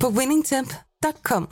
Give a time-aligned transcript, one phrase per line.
[0.00, 1.48] på winningtemp.com.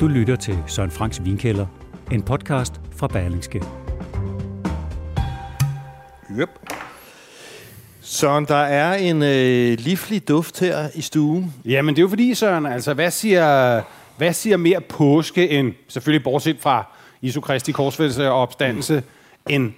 [0.00, 1.66] Du lytter til Søren Franks Vinkælder,
[2.12, 3.62] en podcast fra Berlingske.
[6.38, 6.50] Yep.
[8.12, 11.54] Søren, der er en øh, livlig duft her i stuen.
[11.64, 13.80] Jamen, det er jo fordi, Søren, altså, hvad siger,
[14.16, 16.84] hvad siger mere påske end, selvfølgelig bortset fra
[17.22, 19.54] Jesu Kristi korsfældelse og opstandelse, mm.
[19.54, 19.72] end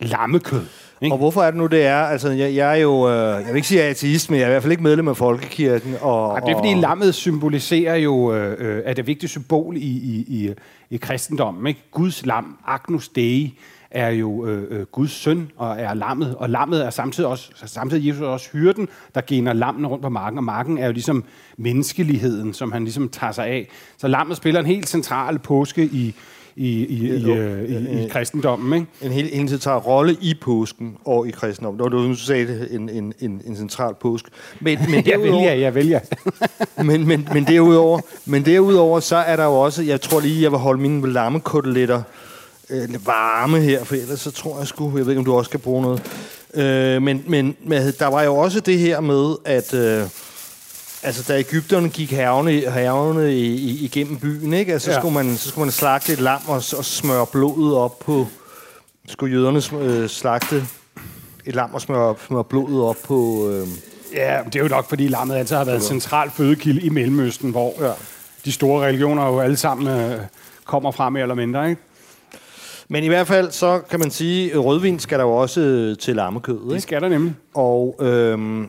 [0.00, 0.62] lammekød?
[1.00, 1.14] Ikke?
[1.14, 1.96] Og hvorfor er det nu, det er?
[1.96, 4.44] Altså, jeg, jeg er jo, øh, jeg vil ikke sige jeg er ateist, men jeg
[4.44, 5.94] er i hvert fald ikke medlem af Folkekirken.
[6.00, 9.80] Og, Ja, det er fordi lammet symboliserer jo, øh, øh, er det vigtige symbol i,
[9.80, 10.50] i, i,
[10.90, 11.66] i kristendommen.
[11.66, 11.80] Ikke?
[11.90, 13.58] Guds lam, Agnus Dei,
[13.94, 16.36] er jo øh, øh, Guds søn og er lammet.
[16.36, 20.38] Og lammet er samtidig også, samtidig Jesus også hyrden, der gener lammene rundt på marken.
[20.38, 21.24] Og marken er jo ligesom
[21.56, 23.68] menneskeligheden, som han ligesom tager sig af.
[23.98, 26.14] Så lammet spiller en helt central påske i,
[26.56, 28.72] i, i, i, øh, i, i kristendommen.
[28.80, 28.86] Ikke?
[29.02, 31.78] en hel, en central rolle i påsken og i kristendommen.
[31.78, 34.30] Det var du, du sagde det, en, en, en, en central påske.
[34.60, 36.00] Men, men Jeg vælger, jeg vælger.
[36.84, 40.50] men, men, men, derudover, men derudover, så er der jo også, jeg tror lige, jeg
[40.50, 42.02] vil holde mine lammekoteletter
[42.70, 45.48] øh, varme her, for ellers så tror jeg sgu, jeg ved ikke, om du også
[45.48, 46.02] skal bruge noget.
[46.54, 47.56] Øh, men, men,
[47.98, 50.08] der var jo også det her med, at øh,
[51.02, 54.72] altså, da Ægypterne gik hervene, hervene i, i, igennem byen, ikke?
[54.72, 54.98] Altså, så, Ja.
[54.98, 58.26] skulle man, så skulle man slagte et lam og, og smøre blodet op på...
[59.08, 60.66] Skulle jøderne øh, slagte
[61.46, 63.48] et lam og smøre, smøre blodet op på...
[63.50, 63.68] Øh,
[64.14, 67.50] Ja, det er jo nok, fordi lammet altid har været en central fødekilde i Mellemøsten,
[67.50, 67.92] hvor ja.
[68.44, 70.20] de store religioner jo alle sammen øh,
[70.64, 71.70] kommer fra mere eller mindre.
[71.70, 71.82] Ikke?
[72.94, 75.98] Men i hvert fald, så kan man sige, at rødvin skal der jo også øh,
[75.98, 76.60] til lammekød.
[76.60, 76.80] Det Ikke?
[76.80, 77.34] skal der nemlig.
[77.54, 78.68] Og øhm,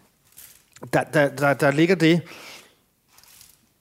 [0.92, 2.20] der, der, der, der ligger det,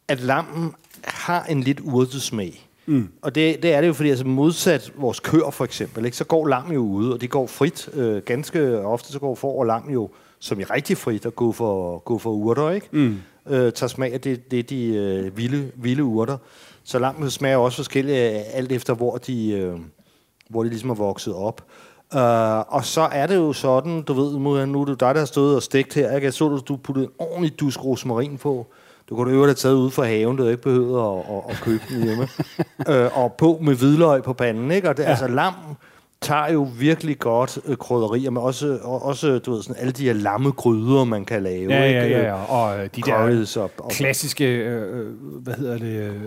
[0.07, 2.67] at lammen har en lidt urtet smag.
[2.85, 3.09] Mm.
[3.21, 6.23] Og det, det er det jo, fordi altså modsat vores køer for eksempel, ikke, så
[6.23, 7.89] går lam jo ude, og de går frit.
[7.93, 10.09] Øh, ganske ofte så går får og lam jo,
[10.39, 12.87] som i rigtig frit, at gå for, gå for urter, ikke?
[12.91, 13.17] Mm.
[13.49, 16.37] Øh, tager smag af det, det de øh, vilde, vilde urter.
[16.85, 19.73] Så lammen smager også forskelligt, øh, alt efter hvor de, øh,
[20.49, 21.61] hvor de ligesom er vokset op.
[22.15, 22.21] Uh,
[22.75, 25.55] og så er det jo sådan, du ved, nu er det dig, der har stået
[25.55, 26.15] og stegt her.
[26.15, 26.25] Ikke?
[26.25, 28.67] Jeg så, du, du puttede en ordentlig dusk rosmarin på.
[29.09, 31.61] Du kunne øvrigt have taget ud fra haven, du havde ikke behøvet at, at, at
[31.61, 32.27] købe den hjemme.
[32.89, 34.71] uh, og på med hvidløg på panden.
[34.71, 34.89] Ikke?
[34.89, 35.09] Og det, ja.
[35.09, 35.53] altså, lam
[36.21, 40.05] tager jo virkelig godt øh, krydderier, men også, og, også du ved, sådan, alle de
[40.05, 41.73] her lammegryder, man kan lave.
[41.73, 41.99] Ja, ikke?
[41.99, 42.27] ja, ja.
[42.27, 42.51] ja.
[42.53, 43.13] Og øh, de der
[43.57, 45.13] og- og- klassiske, øh, øh,
[45.43, 46.21] hvad hedder det, øh,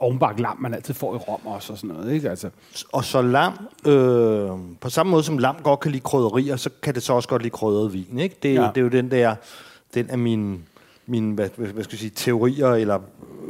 [0.00, 2.12] ovenbagt lam, man altid får i Rom også og sådan noget.
[2.12, 2.30] Ikke?
[2.30, 2.50] Altså,
[2.92, 3.52] Og så lam,
[3.86, 4.50] øh,
[4.80, 7.42] på samme måde som lam godt kan lide krydderier, så kan det så også godt
[7.42, 8.18] lide krydret vin.
[8.18, 8.36] Ikke?
[8.42, 8.68] Det, er, ja.
[8.68, 9.34] Det er jo den der,
[9.94, 10.64] den er min,
[11.06, 12.98] min hvad, hvad skal jeg sige, teorier, eller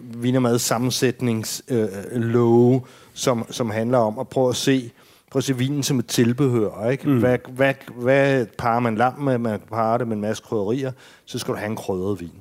[0.02, 2.80] vinermad sammensætningslove, øh,
[3.14, 4.90] som, som handler om at prøve at se,
[5.30, 6.88] prøve at se vinen som et tilbehør.
[6.88, 7.08] Ikke?
[7.08, 7.18] Mm.
[7.18, 9.38] Hvad, hvad, hvad parer man lam med?
[9.38, 10.92] Man parer det med en masse krydderier,
[11.24, 12.32] så skal du have en krydret vin.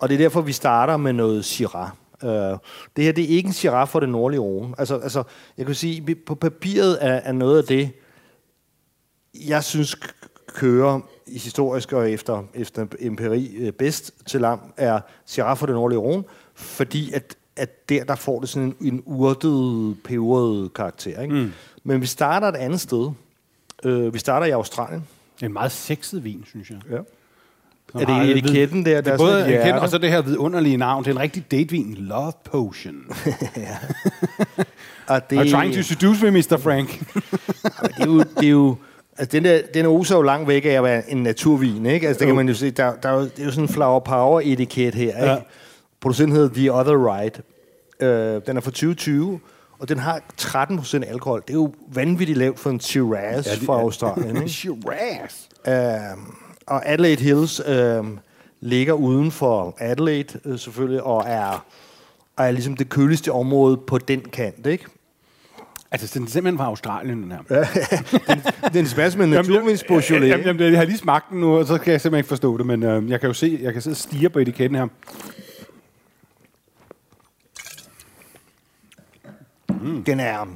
[0.00, 1.88] Og det er derfor, vi starter med noget Syrah.
[2.22, 2.58] Uh,
[2.96, 4.74] det her det er ikke en Syrah for det nordlige Rhone.
[4.78, 5.22] Altså, altså,
[5.58, 7.90] jeg kan sige, på papiret er, er noget af det,
[9.46, 9.96] jeg synes
[10.46, 15.74] kører i historisk og efter, efter empiri øh, bedst til lam, er Syrah for det
[15.74, 21.22] nordlige Rhone, fordi at, at der, der får det sådan en, en urtet, peberet karakter.
[21.22, 21.34] Ikke?
[21.34, 21.52] Mm.
[21.84, 23.10] Men vi starter et andet sted.
[23.84, 25.06] Uh, vi starter i Australien.
[25.36, 26.78] det er en meget sexet vin, synes jeg.
[26.90, 26.98] Ja.
[27.94, 28.96] Er det etiketten der?
[28.96, 31.04] Det der er er både et etiketten, og så det her vidunderlige navn.
[31.04, 31.94] Det er en rigtig datevin.
[31.98, 32.94] Love Potion.
[35.06, 36.58] Og det, I'm trying to seduce me, Mr.
[36.62, 36.88] Frank.
[37.96, 38.76] det er jo, det er jo
[39.18, 42.08] altså den, der, den oser jo langt væk af at være en naturvin, ikke?
[42.08, 43.68] Altså, det kan man jo se, der, der er jo, det er jo sådan en
[43.68, 45.30] flower power etiket her, ikke?
[45.30, 45.36] Ja.
[46.00, 47.40] Producenten hedder The Other Right.
[48.00, 49.40] Øh, den er fra 2020,
[49.78, 51.40] og den har 13% alkohol.
[51.40, 54.48] Det er jo vanvittigt lavt for en Shiraz ja, det fra Australien, ikke?
[54.58, 55.34] Shiraz.
[55.68, 55.74] Øh,
[56.70, 58.04] og Adelaide Hills øh,
[58.60, 61.64] ligger uden for Adelaide øh, selvfølgelig, og er,
[62.36, 64.84] og er ligesom det køligste område på den kant, ikke?
[65.92, 67.64] Altså, den er simpelthen fra Australien, den her.
[68.74, 70.28] Den smager som en naturvindsbouchelet.
[70.28, 72.58] Jamen, jamen, jeg har lige smagt den nu, og så kan jeg simpelthen ikke forstå
[72.58, 74.86] det, men øh, jeg kan jo se, jeg kan sidde og stige på etiketten her.
[80.06, 80.46] Den er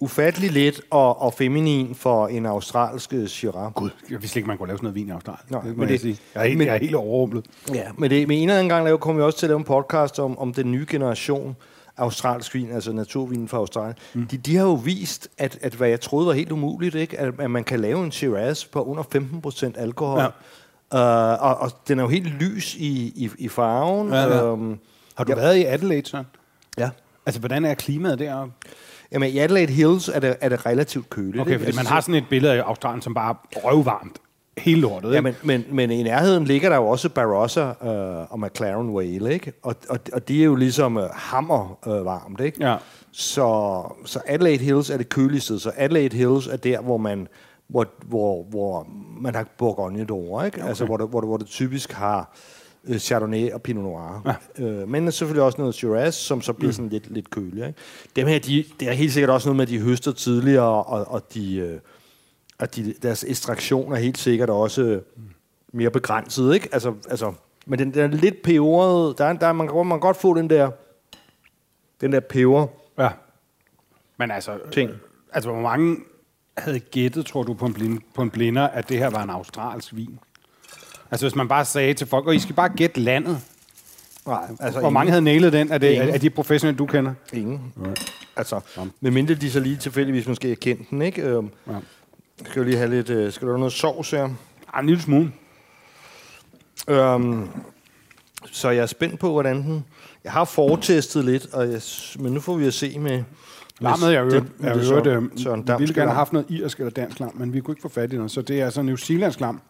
[0.00, 3.72] ufattelig let og, og feminin for en australsk Shiraz.
[3.74, 5.44] Gud, jeg vidste ikke, man kunne lave sådan noget vin i Australien.
[5.50, 6.18] Nej, det men jeg det- sige.
[6.34, 7.46] Jeg er, helt, men- jeg er helt overrumplet.
[7.74, 9.58] Ja, men, det, men en eller anden gang lave, kommer vi også til at lave
[9.58, 11.56] en podcast om, om den nye generation
[11.96, 13.94] australsk vin, altså naturvinen fra Australien.
[14.14, 14.26] Mm.
[14.26, 17.18] De, de har jo vist, at, at hvad jeg troede var helt umuligt, ikke?
[17.20, 19.02] At, at man kan lave en Shiraz på under
[19.76, 20.20] 15% alkohol.
[20.20, 20.26] Ja.
[20.94, 24.08] Uh, og, og den er jo helt lys i, i, i farven.
[24.08, 24.46] Ja, ja.
[24.52, 24.78] Øhm,
[25.14, 25.36] Har du Ja.
[25.36, 26.24] været i Adelaide, så?
[26.78, 26.90] ja.
[27.26, 28.52] Altså, hvordan er klimaet deroppe?
[29.12, 31.40] Jamen, i Adelaide Hills er det, er det relativt køligt.
[31.40, 34.18] Okay, fordi Altså, man har sådan et billede af Australien, som bare er røvvarmt.
[34.58, 38.40] Hele lortet, Ja, men, men, men i nærheden ligger der jo også Barossa øh, og
[38.40, 39.52] McLaren Vale, ikke?
[39.62, 42.64] Og, og, og de er jo ligesom øh, hammer øh, varmt, ikke?
[42.64, 42.76] Ja.
[43.12, 47.28] Så, så Adelaide Hills er det køligste, så Adelaide Hills er der, hvor man,
[47.68, 48.86] hvor, hvor, hvor
[49.20, 50.58] man har Bourgogne d'Or, ikke?
[50.58, 50.68] Okay.
[50.68, 52.36] Altså, hvor det, hvor, det, hvor det typisk har
[52.88, 54.34] øh, Chardonnay og Pinot Noir.
[54.58, 54.64] Ja.
[54.64, 57.80] Øh, men selvfølgelig også noget Shiraz, som så bliver sådan lidt, lidt køligere, ikke?
[58.16, 61.08] Dem her, de, det er helt sikkert også noget med, at de høster tidligere, og,
[61.08, 61.56] og de...
[61.56, 61.80] Øh,
[62.60, 65.02] og de, deres ekstraktion er helt sikkert også øh,
[65.72, 66.68] mere begrænset, ikke?
[66.72, 67.32] Altså, altså,
[67.66, 69.18] men den, den er lidt peberet.
[69.18, 70.70] Der, er- der, er- man, kan- man kan godt få den der,
[72.00, 72.66] den der peber
[72.98, 73.08] Ja.
[74.16, 74.90] Men altså, ting.
[75.32, 75.96] altså, hvor mange
[76.58, 79.30] havde gættet, tror du, på en, blind, på en blinder, at det her var en
[79.30, 80.18] australsk vin?
[81.10, 83.40] Altså, hvis man bare sagde til folk, og I skal bare gætte landet.
[84.26, 86.08] Nej, altså Hvor mange havde nailet den af, det, Ingen.
[86.08, 87.12] af, de professionelle, du kender?
[87.32, 87.72] Ingen.
[88.36, 88.60] Altså,
[89.00, 91.22] medmindre de så lige tilfældigvis måske har kendt den, ikke?
[91.22, 91.72] Øhm, Ja.
[92.46, 93.10] skal vi lige have lidt...
[93.10, 94.28] Øh, skal du have noget sovs her?
[94.74, 95.32] Ah, en lille smule.
[96.88, 97.48] Øhm,
[98.52, 99.84] så jeg er spændt på, hvordan den...
[100.24, 101.80] Jeg har fortestet lidt, og jeg,
[102.18, 103.22] men nu får vi at se med...
[103.80, 106.90] Lammet, jeg hørte, jeg hørte, Søren- Søren vi ville gerne have haft noget irsk eller
[106.90, 108.96] dansk lam, men vi kunne ikke få fat i noget, så det er altså New
[108.96, 109.60] Zealandsk lam.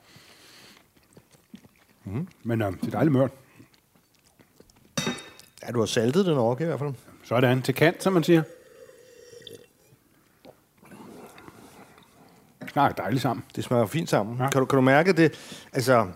[2.12, 2.28] Mm.
[2.42, 3.30] Men øh, det er dejligt mørt.
[5.62, 6.94] Ja, du har saltet den over, i hvert fald.
[7.24, 8.42] Sådan, til kant, som man siger.
[12.74, 13.44] Nej, dejligt sammen.
[13.56, 14.38] Det smager fint sammen.
[14.38, 14.50] Ja.
[14.50, 15.32] Kan, du, kan du mærke det?
[15.72, 16.06] Altså,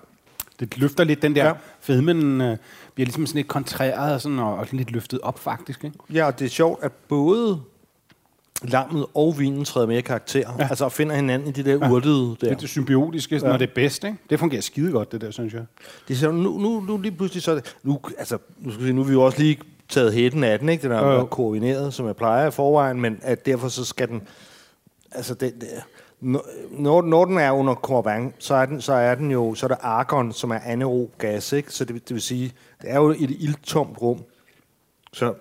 [0.60, 1.52] Det løfter lidt den der ja.
[1.80, 2.56] Fedmen, øh,
[2.94, 5.84] bliver ligesom sådan lidt kontræret og, sådan, og, og sådan lidt løftet op faktisk.
[5.84, 5.98] Ikke?
[6.12, 7.62] ja, og det er sjovt, at både
[8.62, 10.52] lammet og vinen træder mere i karakter.
[10.58, 10.68] Ja.
[10.70, 11.90] Altså finder hinanden i de der ja.
[11.90, 12.34] urtede der.
[12.40, 13.40] Det er det symbiotiske, ja.
[13.44, 13.50] Ja.
[13.50, 14.04] når det er bedst.
[14.04, 14.16] Ikke?
[14.30, 15.64] Det fungerer skide godt, det der, synes jeg.
[16.08, 17.52] Det er så, nu, nu, nu lige pludselig så...
[17.52, 20.44] er Nu, altså, nu, skal vi se, nu har vi jo også lige taget hætten
[20.44, 20.82] af den, ikke?
[20.82, 21.24] Den er jo.
[21.24, 24.22] koordineret, som jeg plejer i forvejen, men at derfor så skal den...
[25.12, 25.68] Altså, det, det,
[26.22, 29.68] når, når den er under korvang, så er den, så er den jo, så er
[29.68, 31.72] det argon, som er anaerob gas, ikke?
[31.72, 34.22] Så det, det vil sige, det er jo et ildtomt rum.
[35.12, 35.34] Så,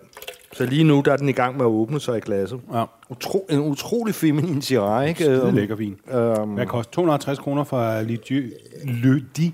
[0.54, 2.62] så lige nu, der er den i gang med at åbne sig i glasset.
[2.74, 2.84] Ja.
[3.10, 5.24] Utro, en utrolig feminin Shiraz, ikke?
[5.24, 5.96] Skide Øhm, lækker vin.
[6.14, 8.44] øhm, Hvad koster 250 kroner fra Lidieu?
[8.86, 9.54] Ledi?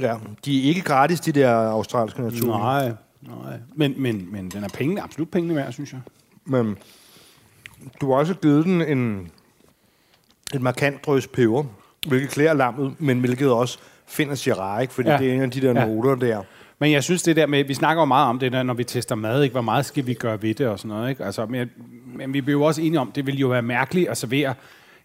[0.00, 0.14] ja,
[0.44, 2.58] de er ikke gratis, de der australske natur.
[2.58, 2.88] Nej,
[3.22, 3.58] nej.
[3.74, 6.00] Men, men, men den er pengene, absolut pengene værd, synes jeg.
[6.44, 6.76] Men
[8.00, 9.30] du har også givet den en,
[10.54, 11.64] et markant drøs peber,
[12.08, 14.94] hvilket klæder lammet, men hvilket også finder Shiraz, ikke?
[14.94, 15.18] fordi Ja.
[15.18, 15.86] det er en af de der ja.
[15.86, 16.42] noter der.
[16.78, 18.84] Men jeg synes det der med, vi snakker jo meget om det der, når vi
[18.84, 19.52] tester mad, ikke?
[19.52, 21.10] hvor meget skal vi gøre ved det og sådan noget.
[21.10, 21.24] Ikke?
[21.24, 21.70] Altså, men,
[22.06, 24.54] men vi bliver jo også enige om, det vil jo være mærkeligt at servere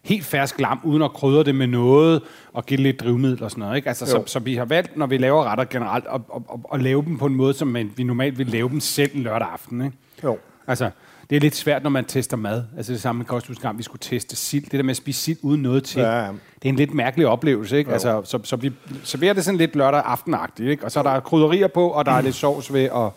[0.02, 2.22] helt fersk lam, uden at krydre det med noget,
[2.52, 3.76] og give lidt drivmiddel og sådan noget.
[3.76, 3.88] Ikke?
[3.88, 6.82] Altså, så, så, vi har valgt, når vi laver retter generelt, at, at, at, at
[6.82, 9.48] lave dem på en måde, som man, vi normalt vil lave dem selv en lørdag
[9.52, 9.84] aften.
[9.84, 9.96] Ikke?
[10.24, 10.38] Jo.
[10.66, 10.90] Altså,
[11.32, 12.64] det er lidt svært, når man tester mad.
[12.76, 14.64] Altså det samme med kosthudsgang, vi skulle teste sild.
[14.64, 16.26] Det der med at spise sild uden noget til, Ja, ja.
[16.26, 17.78] det er en lidt mærkelig oplevelse.
[17.78, 17.92] Ikke?
[17.92, 18.72] Altså, så, så vi
[19.04, 20.68] serverer det sådan lidt lørdag aftenagtigt.
[20.68, 20.84] Ikke?
[20.84, 23.14] Og så er der krydderier på, og der er lidt sovs ved, og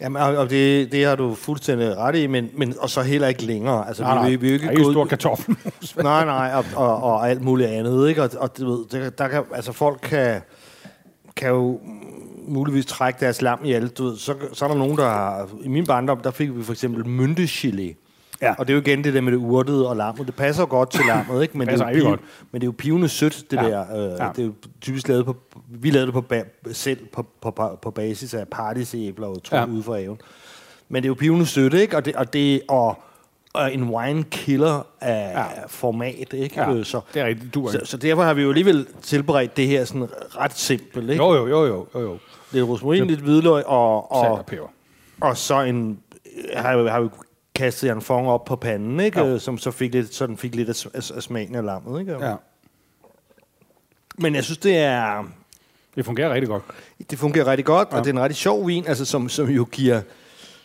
[0.00, 3.42] Jamen, og det, det har du fuldstændig ret i, men, men og så heller ikke
[3.42, 3.88] længere.
[3.88, 4.30] Altså, Nej, nej.
[4.30, 5.08] vi, vi, vi er jo ikke ikke stor gået...
[5.08, 5.96] kartoffelmos.
[6.02, 8.22] Nej, nej, og, og, og alt muligt andet, ikke?
[8.22, 10.40] Og, og du ved, der, der kan, altså folk kan,
[11.36, 11.80] kan jo
[12.48, 14.16] muligvis trække deres lam i alt, du ved.
[14.16, 15.48] Så, så er der nogen, der har...
[15.62, 17.94] I min barndom, der fik vi for eksempel myntegelé.
[18.42, 18.54] Ja.
[18.58, 20.26] Og det er jo igen det der med det urtede og lammet.
[20.26, 21.58] Det passer godt til lammet, ikke?
[21.58, 22.08] Men, det er, jo piv,
[22.52, 23.62] men det er jo pivende sødt, det Ja.
[23.68, 23.96] der.
[24.12, 24.28] Øh, Ja.
[24.36, 25.36] Det er jo typisk lavet på...
[25.68, 29.56] Vi lavede det på ba- selv på, på, på, på basis af paradisæbler og to
[29.56, 29.66] Ja.
[29.66, 30.18] ude fra haven.
[30.88, 31.96] Men det er jo pivende sødt, ikke?
[31.96, 32.98] Og det, og det og,
[33.54, 35.40] og en wine killer af Ja.
[35.40, 35.66] ja.
[35.66, 36.60] format, ikke?
[36.60, 37.54] Ja, så, det er rigtigt.
[37.54, 41.10] Du er så, så derfor har vi jo alligevel tilberedt det her sådan ret simpelt,
[41.10, 41.24] ikke?
[41.24, 42.18] Jo, jo, jo, jo, jo, jo.
[42.52, 44.66] Lidt rosmarin, lidt hvidløg og, og, og peber.
[45.20, 45.98] og så en,
[46.56, 47.08] har, har vi
[47.54, 49.20] kastet en fong op på panden, ikke?
[49.24, 52.00] Øh, Som så fik lidt, så den fik lidt af, af, af smagen af lammet,
[52.00, 52.12] ikke?
[52.26, 52.34] Ja.
[54.18, 55.24] Men jeg synes, det er...
[55.96, 56.62] Det fungerer rigtig godt.
[57.10, 57.94] Det fungerer rigtig godt, ja.
[57.94, 58.00] Ja.
[58.00, 60.00] og det er en rigtig sjov vin, altså, som, som jo giver,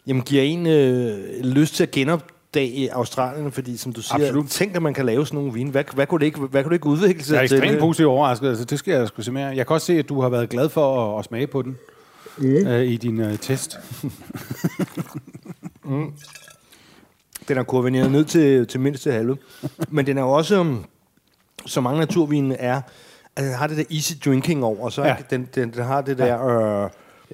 [0.07, 4.15] jamen, giver en øh, lyst til at genop, dag i Australien, fordi som du siger,
[4.15, 4.47] Absolut.
[4.49, 5.71] tænk, at man kan lave sådan nogle vine.
[5.71, 7.57] Hvad, hvad, kunne, det ikke, hvad kunne det ikke udvikle sig Jeg er til?
[7.57, 8.49] ekstremt positivt overrasket.
[8.49, 9.45] Altså, det skal jeg sgu se mere.
[9.47, 11.77] Jeg kan også se, at du har været glad for at, at smage på den
[12.37, 12.45] mm.
[12.67, 13.77] øh, i din øh, test.
[17.47, 19.37] Den er kurveneret ned til, til mindst til halve.
[19.89, 20.85] Men den er jo også, um,
[21.65, 22.81] som mange naturvine er,
[23.35, 25.07] at den har det der easy drinking over, så Ja.
[25.07, 25.15] ja.
[25.29, 26.45] den, den, den har det der...
[26.83, 26.89] Øh,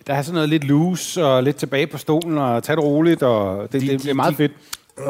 [0.08, 3.24] Der er sådan noget lidt loose og lidt tilbage på stolen og tage det roligt,
[3.24, 4.52] og det, De- det, de- det er meget de- fedt.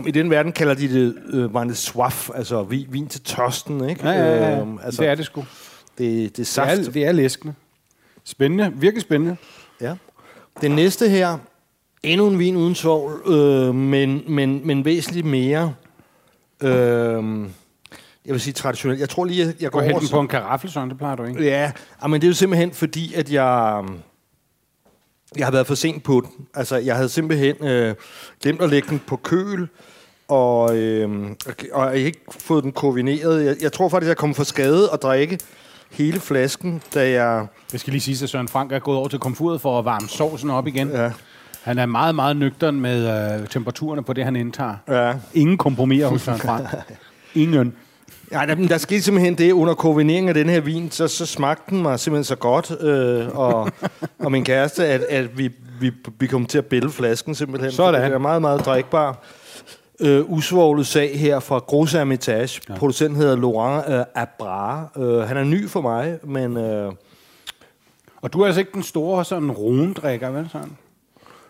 [0.08, 4.08] I den verden kalder de det øh, de soif, altså vin, vin til tørsten, ikke?
[4.10, 4.60] Ja, ja, ja.
[4.62, 5.42] Øhm, altså, det er det sgu.
[5.42, 5.48] Det,
[5.98, 6.88] det er Det saft.
[6.88, 7.54] er, det er læskende.
[8.24, 8.72] Spændende.
[8.76, 9.38] Virkelig spændende.
[9.82, 9.96] Ja.
[10.62, 11.38] Den næste her,
[12.04, 15.74] endnu en vin uden svovl, øh, men, men, men væsentligt mere,
[16.64, 16.70] øh,
[18.26, 19.00] jeg vil sige traditionelt.
[19.00, 20.04] Jeg tror lige, jeg, jeg Gå går hen over...
[20.12, 21.44] på en karaffel, sådan, det plejer du ikke.
[21.44, 21.72] Ja,
[22.08, 23.84] men det er jo simpelthen fordi, at jeg,
[25.38, 26.46] jeg har været for sent på den.
[26.54, 27.96] Altså, jeg havde simpelthen øh,
[28.42, 29.68] glemt at lægge den på køl,
[30.28, 31.10] og, øh,
[31.74, 33.46] og jeg har ikke fået den koordineret.
[33.46, 35.40] Jeg, jeg tror faktisk, jeg kom for skade at drikke
[35.92, 37.46] hele flasken, da jeg...
[37.72, 40.08] Jeg skal lige sige, at Søren Frank er gået over til komfuret for at varme
[40.08, 40.90] sovsen op igen.
[40.90, 41.12] Ja,
[41.62, 44.76] Han er meget, meget nøgtern med øh, temperaturerne på det, han indtager.
[44.90, 45.14] ja.
[45.34, 46.68] Ingen kompromiser hos Søren Frank.
[47.36, 47.76] Ingen.
[48.32, 51.72] Ja, der, der skete simpelthen det under koordineringen af den her vin, så, så smagte
[51.76, 53.72] den mig simpelthen så godt, øh, og,
[54.20, 57.72] og min kæreste, at, at vi, vi, vi kom til at bælge flasken simpelthen.
[57.72, 58.02] Sådan.
[58.02, 59.24] Det er meget, meget drikbar.
[60.00, 62.62] Øh, usvoglet sag her fra Gros Hermitage.
[62.70, 62.76] Ja.
[62.76, 64.88] Producenten hedder Laurent øh, Abra.
[64.98, 66.92] Øh, han er ny for mig, men øh,
[68.22, 70.78] Og du er altså ikke den store sådan rundrikker, vel sådan?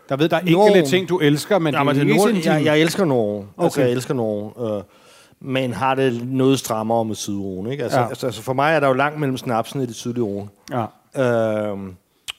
[0.08, 2.28] Der ved, der er enkelte ting, du elsker, men ja, det men er det Nord,
[2.28, 3.46] sådan jeg, jeg elsker Norge.
[3.56, 3.64] Okay.
[3.64, 3.88] Altså, Okay.
[3.88, 4.76] jeg elsker Norge.
[4.76, 4.82] Øh,
[5.40, 7.70] men har det noget strammere med Sydrone.
[7.70, 7.82] Ikke?
[7.82, 8.04] Altså, Ja.
[8.04, 8.08] ja.
[8.08, 10.48] altså, altså, for mig er der jo langt mellem snapsen i det sydlige Rhone.
[10.70, 10.86] Ja.
[11.70, 11.96] Øhm,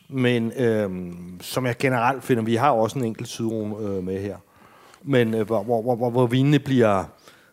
[0.09, 4.37] men øhm, som jeg generelt finder, vi har også en enkelt sydrum øh, med her.
[5.03, 7.03] Men øh, hvor, hvor, hvor, hvor, vinene bliver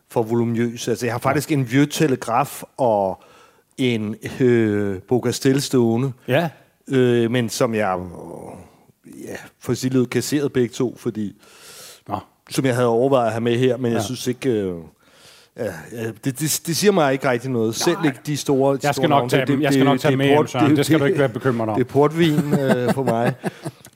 [0.09, 0.91] for voluminøse.
[0.91, 3.23] Altså, jeg har faktisk en Vieux Telegraf og
[3.77, 6.49] en øh, Bogastel stående, ja.
[6.87, 11.41] øh, men som jeg øh, ja, for sit led kasseret begge to, fordi
[12.07, 12.19] Nå.
[12.49, 13.89] som jeg havde overvejet at have med her, men ja.
[13.89, 13.95] Ja.
[13.95, 14.49] jeg synes ikke...
[14.49, 14.75] Øh,
[15.57, 15.73] Ja,
[16.23, 17.75] det, det, det siger mig ikke rigtig noget.
[17.75, 19.29] Selv ikke de store de Jeg skal store nok navne.
[19.29, 19.61] tage dem.
[19.61, 20.75] Jeg skal nok tage dem med hjem, Søren.
[20.77, 21.75] Det skal du ikke være bekymret om.
[21.75, 23.33] Det er portvin øh, for mig.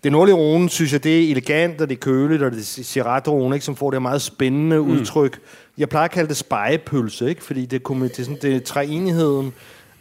[0.04, 2.84] Det nordlige Rhone, synes jeg, det er elegant, og det er køligt, og det er
[2.84, 4.90] Syrah ikke, som får det meget spændende mm.
[4.92, 5.40] udtryk.
[5.78, 7.44] Jeg plejer at kalde det spejepølse, ikke?
[7.44, 9.54] fordi det er, kombi- det er, sådan, det er træenigheden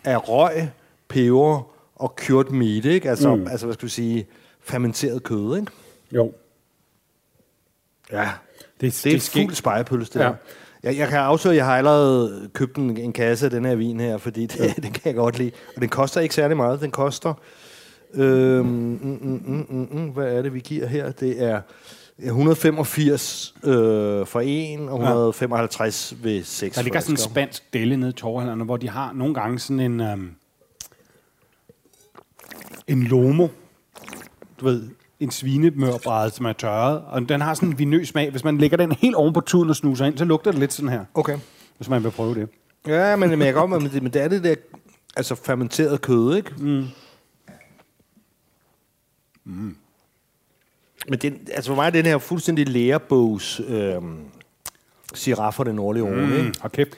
[0.05, 0.69] af røg,
[1.09, 3.11] peber og kørt meat, ikke?
[3.11, 3.47] Altså, mm.
[3.51, 4.27] altså, hvad skal vi sige,
[4.61, 5.73] fermenteret kød, ikke?
[6.13, 6.33] Jo.
[8.13, 8.29] Ja.
[8.81, 9.45] Det, Det er skægt.
[9.47, 10.27] fuld spejepølse, det Ja.
[10.27, 10.33] ja.
[10.83, 13.75] Jeg, jeg kan afsløre, at jeg har allerede købt en, en kasse af den her
[13.75, 14.73] vin her, fordi det, ja.
[14.83, 15.51] den kan jeg godt lide.
[15.77, 16.81] Og den koster ikke særlig meget.
[16.81, 17.35] Den koster...
[18.15, 21.13] Øhm, mm, mm, mm, mm, mm, hvad er det, vi giver her?
[21.13, 21.61] Det er
[22.19, 23.71] 185 øh,
[24.27, 26.29] for en, og 155 ja.
[26.29, 29.35] ved seks Der ligger sådan en spansk delle nede i torvhandlerne, hvor de har nogle
[29.35, 30.01] gange sådan en...
[30.01, 30.35] Um,
[32.89, 33.49] en lomo.
[34.61, 34.89] Du ved,
[35.21, 37.03] en svinemørbræde, som er tørret.
[37.07, 38.31] Og den har sådan en vinøs smag.
[38.31, 40.73] Hvis man lægger den helt oven på tuden og snuser ind, så lugter det lidt
[40.73, 41.05] sådan her.
[41.15, 41.39] Okay.
[41.77, 42.49] Hvis man vil prøve det.
[42.87, 44.55] Ja, men, men jeg kan godt, men det, men det er det der
[45.17, 46.53] altså fermenteret kød, ikke?
[46.59, 46.87] Mm.
[49.45, 49.77] Mm.
[51.09, 53.95] Men den, altså for mig er den her fuldstændig lærebogs øh,
[55.15, 56.43] fra den nordlige ikke?
[56.43, 56.89] Mm, og kæft.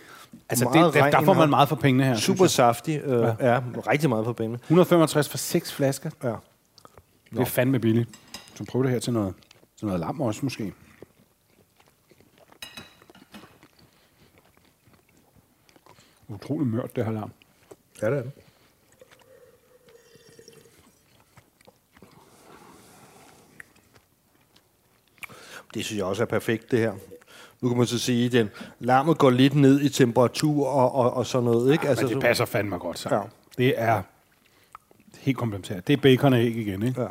[0.49, 2.17] Altså, det, der, der får man meget for pengene her.
[2.17, 3.01] Super saftig.
[3.05, 3.53] Øh, ja.
[3.53, 4.59] ja, rigtig meget for pengene.
[4.59, 4.65] jeg.
[4.65, 6.11] 165 for seks flasker.
[6.25, 6.35] Ja.
[7.31, 8.09] Det er fandme billigt.
[8.55, 9.35] Så prøv det her til noget,
[9.77, 10.73] til noget lam også, måske.
[16.29, 17.33] Utrolig mørt, det her lam.
[18.03, 18.33] Ja, det er det.
[25.75, 26.93] Det synes jeg også er perfekt, det her.
[27.61, 31.15] Nu kan man så sige, at den lammet går lidt ned i temperatur og, og,
[31.15, 31.89] og sådan noget, ikke?
[31.89, 33.19] Altså, Men det så- passer fandme godt sammen.
[33.59, 33.65] Ja.
[33.65, 33.65] Ja.
[33.65, 34.03] Det er
[35.19, 35.87] helt komplementært.
[35.87, 37.01] Det er bacon og æg igen, ikke?
[37.03, 37.07] Ja.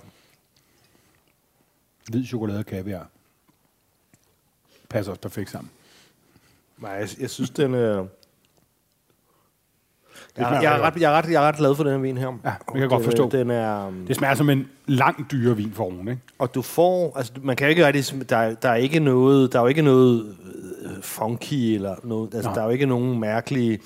[2.11, 3.07] Hvid chokolade og kaviar.
[4.89, 5.71] Passer også perfekt sammen.
[6.77, 8.05] Nej, jeg, jeg synes, den er...
[10.37, 11.99] Jeg, smager jeg, er ret, jeg, er ret, jeg er ret glad for den her
[11.99, 12.27] vin her.
[12.27, 13.29] Ja, det kan jeg godt forstå.
[13.29, 16.21] Den er, um, Det smager som en lang dyre vin for oven, ikke?
[16.39, 19.53] og du får, altså man kan jo ikke rigtig, der, er- der er ikke noget,
[19.53, 20.37] der er jo ikke noget
[20.81, 22.53] øh, funky eller noget, altså Nej.
[22.55, 23.79] der er jo ikke nogen mærkelige,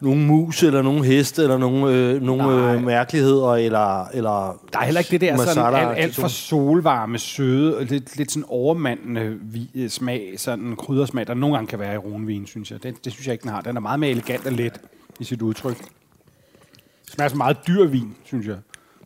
[0.00, 2.74] nogen mus eller nogen heste eller nogen, øh, nogen Nej.
[2.74, 7.18] øh, mærkeligheder eller, eller Der er heller ikke det der sådan alt, alt for solvarme,
[7.18, 11.78] søde, og lidt, lidt sådan overmandende vi, øh, smag, sådan kryddersmag, der nogle gange kan
[11.78, 12.82] være i runvin, synes jeg.
[12.82, 13.60] Det, det synes jeg ikke, den har.
[13.60, 14.80] Den er meget mere elegant og let
[15.20, 15.78] i sit udtryk.
[15.78, 18.56] Det smager som meget dyr vin, synes jeg,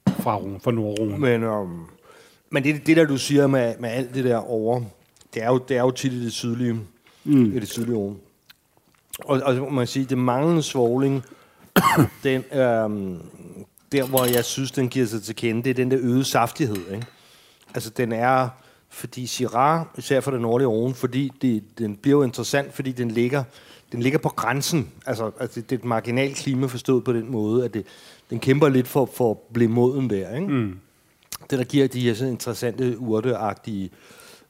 [0.06, 1.18] fra, fra Nordrone.
[1.18, 1.86] Men, um,
[2.50, 4.80] men det, det der, du siger med, med alt det der over
[5.34, 6.80] det er jo, det er jo tit i det sydlige,
[7.24, 7.56] mm.
[7.56, 8.16] i det sydlige år.
[9.18, 11.25] Og, og man sige, det manglende svogling,
[12.25, 13.21] den, øhm,
[13.92, 16.90] der hvor jeg synes, den giver sig til kende, det er den der øgede saftighed.
[16.92, 17.06] Ikke?
[17.75, 18.49] Altså den er,
[18.88, 23.11] fordi Syrah, især for den nordlige oven, fordi det, den bliver jo interessant, fordi den
[23.11, 23.44] ligger,
[23.92, 24.92] den ligger på grænsen.
[25.06, 27.87] Altså, altså det er et marginalt klima forstået på den måde, at det,
[28.30, 30.35] den kæmper lidt for, for at blive moden der.
[30.35, 30.49] Ikke?
[30.49, 30.78] Mm.
[31.50, 33.90] Det, der giver de her sådan interessante, urteagtige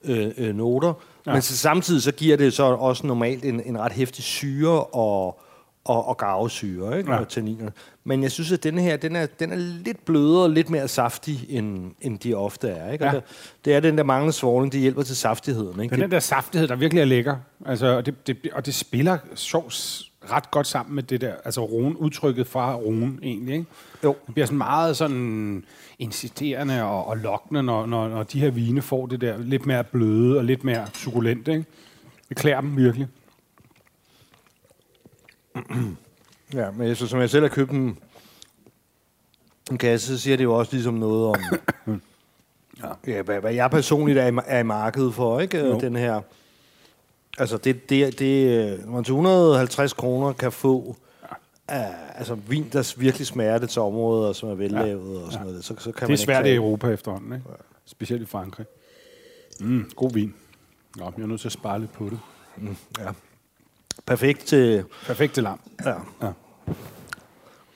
[0.05, 0.95] øh, øh, noter.
[1.27, 1.33] Ja.
[1.33, 5.41] Men så samtidig så giver det så også normalt en, en ret hæftig syre og,
[5.85, 7.13] og, og garvesyre, ikke?
[7.13, 7.19] Ja.
[7.19, 7.71] Og tanniner.
[8.05, 11.47] Men jeg synes, at denne her, den er, den er lidt blødere lidt mere saftig,
[11.49, 12.93] end, end de ofte er.
[12.93, 13.05] Ikke?
[13.05, 13.11] Ja.
[13.11, 13.25] Og det,
[13.65, 15.81] det er den der manglende svogling, det hjælper til saftigheden.
[15.81, 15.97] Ikke?
[15.97, 17.37] Det er den der saftighed, der virkelig er lækker.
[17.67, 21.65] Altså, og, det, det, og det spiller sjovt ret godt sammen med det der, altså
[21.65, 23.67] rune, udtrykket fra rune egentlig, ikke?
[24.05, 24.17] Jo.
[24.27, 25.65] Det bliver sådan meget sådan
[25.99, 29.85] insisterende og, og lokkende, når, når, når de her vine får det der lidt mere
[29.85, 31.65] bløde og lidt mere sukulente, ikke?
[32.29, 33.09] Det klæder dem virkelig.
[36.55, 37.99] Ja, men jeg, så, som jeg selv har købt en,
[39.71, 41.37] en kasse, så siger det jo også ligesom noget om,
[42.83, 42.89] ja.
[43.07, 45.59] Ja, hvad, hvad jeg personligt er i, er i markedet for, ikke?
[45.59, 45.81] Jo.
[45.81, 46.21] Den her...
[47.39, 50.97] Altså, det, det, det, når man til 150 kroner kan få
[51.71, 51.89] ja.
[51.89, 55.27] uh, altså, vin, der virkelig smager det til områder, som er vellavet ja.
[55.27, 57.45] og sådan noget, så, så kan det man er svært i Europa efterhånden, ikke?
[57.49, 57.55] Ja.
[57.87, 58.67] Specielt i Frankrig.
[59.61, 60.35] Mm, god vin.
[60.97, 62.19] Nå, jeg er nødt til at spare lidt på det.
[62.57, 63.11] Mm, ja.
[64.07, 64.85] Perfekt til...
[65.07, 65.61] Perfekt til lam.
[65.85, 65.95] Ja.
[66.23, 66.33] ja.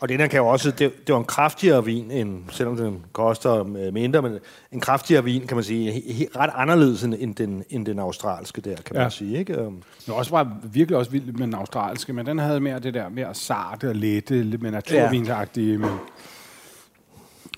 [0.01, 3.05] Og den her kan jo også, det, det var en kraftigere vin, end, selvom den
[3.13, 4.39] koster mindre, men
[4.73, 8.97] en kraftigere vin, kan man sige, ret anderledes end den, end den australske der, kan
[8.97, 9.03] ja.
[9.03, 9.39] man sige.
[9.39, 9.67] Ikke?
[9.67, 9.83] Um.
[10.07, 13.09] Det også var virkelig også vildt med den australske, men den havde mere det der
[13.09, 15.79] mere sarte og lette, lidt mere naturvinsagtige, ja.
[15.79, 15.91] men,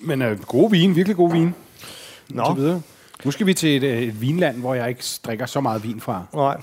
[0.01, 1.55] men uh, god vin, virkelig god vin.
[2.29, 2.53] Nå.
[2.53, 2.81] videre.
[3.23, 6.25] Nu skal vi til et, et vinland, hvor jeg ikke drikker så meget vin fra.
[6.33, 6.61] Nej,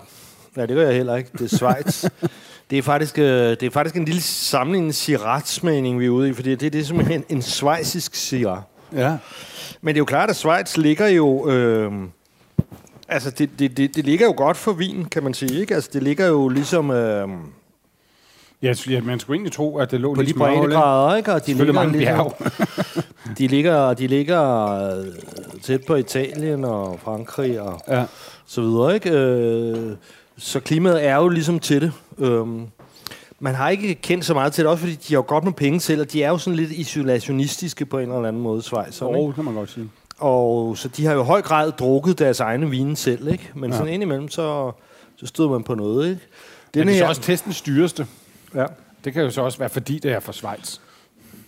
[0.56, 1.30] ja, det gør jeg heller ikke.
[1.32, 2.04] Det er Schweiz.
[2.70, 6.32] Det er faktisk, øh, det er faktisk en lille samling Syrah-smagning, vi er ude i,
[6.32, 8.58] fordi det, det er simpelthen en, en svejsisk Syrah.
[8.92, 9.16] Ja.
[9.80, 11.50] Men det er jo klart, at Schweiz ligger jo...
[11.50, 11.92] Øh,
[13.08, 15.74] altså, det, det, det, det ligger jo godt for vin, kan man sige, ikke?
[15.74, 16.90] Altså, det ligger jo ligesom...
[16.90, 17.28] Øh,
[18.62, 21.32] Ja, ja, man skulle egentlig tro, at det lå på lidt de breddegrader, ikke?
[21.32, 22.32] Og de ligger mange ligesom,
[23.38, 25.06] de ligger, de ligger øh,
[25.62, 28.04] tæt på Italien og Frankrig og ja.
[28.46, 29.10] så videre, ikke?
[29.10, 29.96] Øh,
[30.38, 31.92] så klimaet er jo ligesom til det.
[32.18, 32.66] Øhm,
[33.40, 35.52] man har ikke kendt så meget til det, også fordi de har jo godt med
[35.52, 39.02] penge selv, og de er jo sådan lidt isolationistiske på en eller anden måde, Schweiz.
[39.02, 39.90] Åh, oh, kan man godt sige.
[40.18, 43.50] Og så de har jo i høj grad drukket deres egne vine selv, ikke?
[43.54, 43.76] Men ja.
[43.76, 44.72] sådan indimellem, så,
[45.16, 46.20] så stod man på noget, ikke?
[46.74, 48.06] Den Men det er her, så også testens dyreste.
[48.54, 48.66] Ja.
[49.04, 50.78] Det kan jo så også være, fordi det er fra Schweiz.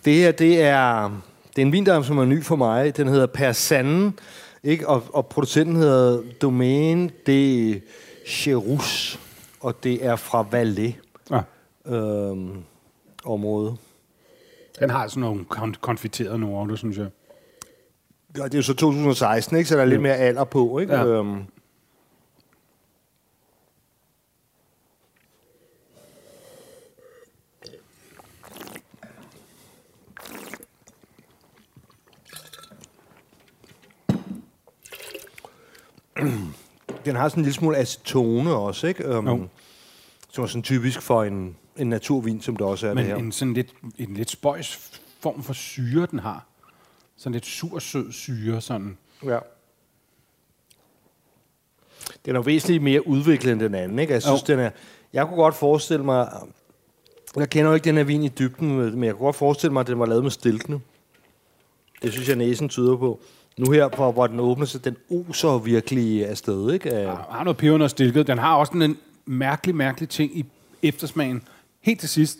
[0.05, 1.11] Det her, det er,
[1.55, 2.97] det er en vin, der som er ny for mig.
[2.97, 4.19] Den hedder Persannen,
[4.63, 4.87] ikke?
[4.87, 7.81] Og, og producenten hedder Domaine de
[8.31, 9.19] Cherus,
[9.59, 10.95] og det er fra Valais
[11.31, 11.41] ja.
[11.85, 12.63] øhm,
[13.25, 13.77] område.
[14.79, 17.09] Den har sådan nogle kon- konfiterede nogle, synes jeg.
[18.37, 19.69] Ja, det er jo så 2016, ikke?
[19.69, 19.89] så der er ja.
[19.89, 20.79] lidt mere alder på.
[20.79, 20.93] Ikke?
[20.93, 21.05] Ja.
[21.05, 21.43] Øhm.
[37.05, 39.17] den har sådan en lille smule acetone også, ikke?
[39.17, 39.47] Um, jo.
[40.31, 43.15] Som er sådan typisk for en, en naturvin, som det også er Men det her.
[43.15, 46.45] en sådan lidt, en lidt spøjs form for syre, den har.
[47.17, 48.97] Sådan lidt sur-sød syre, sådan.
[49.25, 49.39] Ja.
[52.25, 54.13] Den er væsentligt mere udviklet end den anden, ikke?
[54.13, 54.53] Jeg synes, jo.
[54.53, 54.69] den er...
[55.13, 56.29] Jeg kunne godt forestille mig...
[57.35, 59.79] Jeg kender jo ikke den her vin i dybden, men jeg kunne godt forestille mig,
[59.81, 60.81] at den var lavet med stilkene.
[62.01, 63.19] Det synes jeg, næsen tyder på
[63.57, 66.89] nu her, hvor, hvor den åbner sig, den oser virkelig afsted, ikke?
[66.89, 68.27] Ja, har noget peber og stilket.
[68.27, 70.45] Den har også en mærkelig, mærkelig ting i
[70.83, 71.43] eftersmagen.
[71.81, 72.39] Helt til sidst,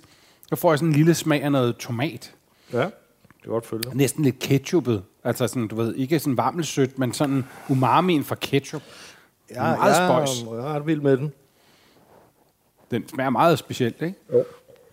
[0.50, 2.34] så får jeg sådan en lille smag af noget tomat.
[2.74, 3.84] Ja, det er godt følge.
[3.93, 5.04] Næsten lidt ketchupet.
[5.24, 8.82] Altså sådan, du ved, ikke sådan varmelsødt, men sådan umamien fra ketchup.
[9.52, 10.43] Ja, meget ja, spøjs.
[10.43, 11.34] Jeg er ret vild med den.
[12.91, 14.17] Den smager meget specielt, ikke?
[14.34, 14.43] Jo.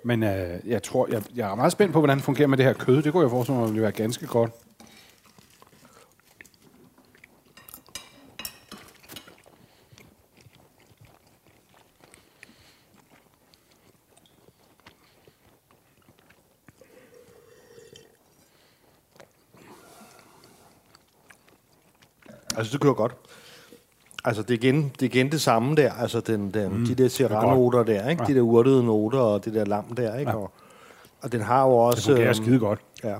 [0.04, 2.66] Men øh, jeg tror, jeg, jeg er meget spændt på, hvordan det fungerer med det
[2.66, 3.02] her kød.
[3.02, 4.50] Det kunne jeg forestille mig, ville være ganske godt.
[22.58, 23.14] Altså, det kører godt.
[24.24, 25.92] Altså, det er igen det, er igen det samme der.
[25.92, 28.22] Altså, den, den, mm, de der serranoter der, ikke?
[28.22, 28.28] Ja.
[28.28, 30.30] De der urtede noter og det der lam der, ikke?
[30.30, 30.36] Ja.
[30.36, 30.50] Og,
[31.20, 31.96] og den har jo også...
[31.96, 32.80] Det fungerer øhm, skide godt.
[33.04, 33.14] Ja.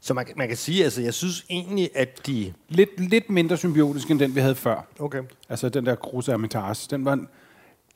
[0.00, 2.52] Så man, man kan sige, altså, jeg synes egentlig, at de...
[2.68, 4.86] Lidt, lidt mindre symbiotisk end den, vi havde før.
[4.98, 5.22] Okay.
[5.48, 7.24] Altså den der Cruz Hermitage, den var...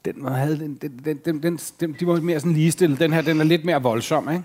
[0.05, 3.01] Den var, havde, den, den, den, den, den, de var mere sådan ligestillet.
[3.01, 4.45] Den her, den er lidt mere voldsom, ikke?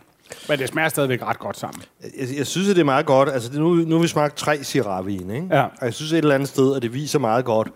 [0.50, 1.84] Men det smager stadigvæk ret godt sammen.
[2.02, 3.30] Jeg, jeg synes, at det er meget godt.
[3.30, 5.48] Altså, nu, nu har vi smagt tre Syrah-vin, ikke?
[5.52, 5.64] Ja.
[5.64, 7.72] Og jeg synes et eller andet sted, at det viser meget godt,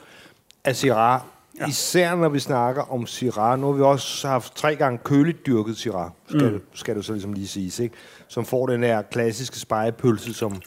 [0.63, 1.21] at Syrah,
[1.59, 1.67] ja.
[1.67, 5.77] især når vi snakker om Syrah, nu har vi også haft tre gange køligt dyrket
[5.77, 6.61] Syrah, skal, mm.
[6.73, 7.95] skal du så ligesom lige sige, ikke?
[8.27, 10.61] Som får den der klassiske spejepølse, som,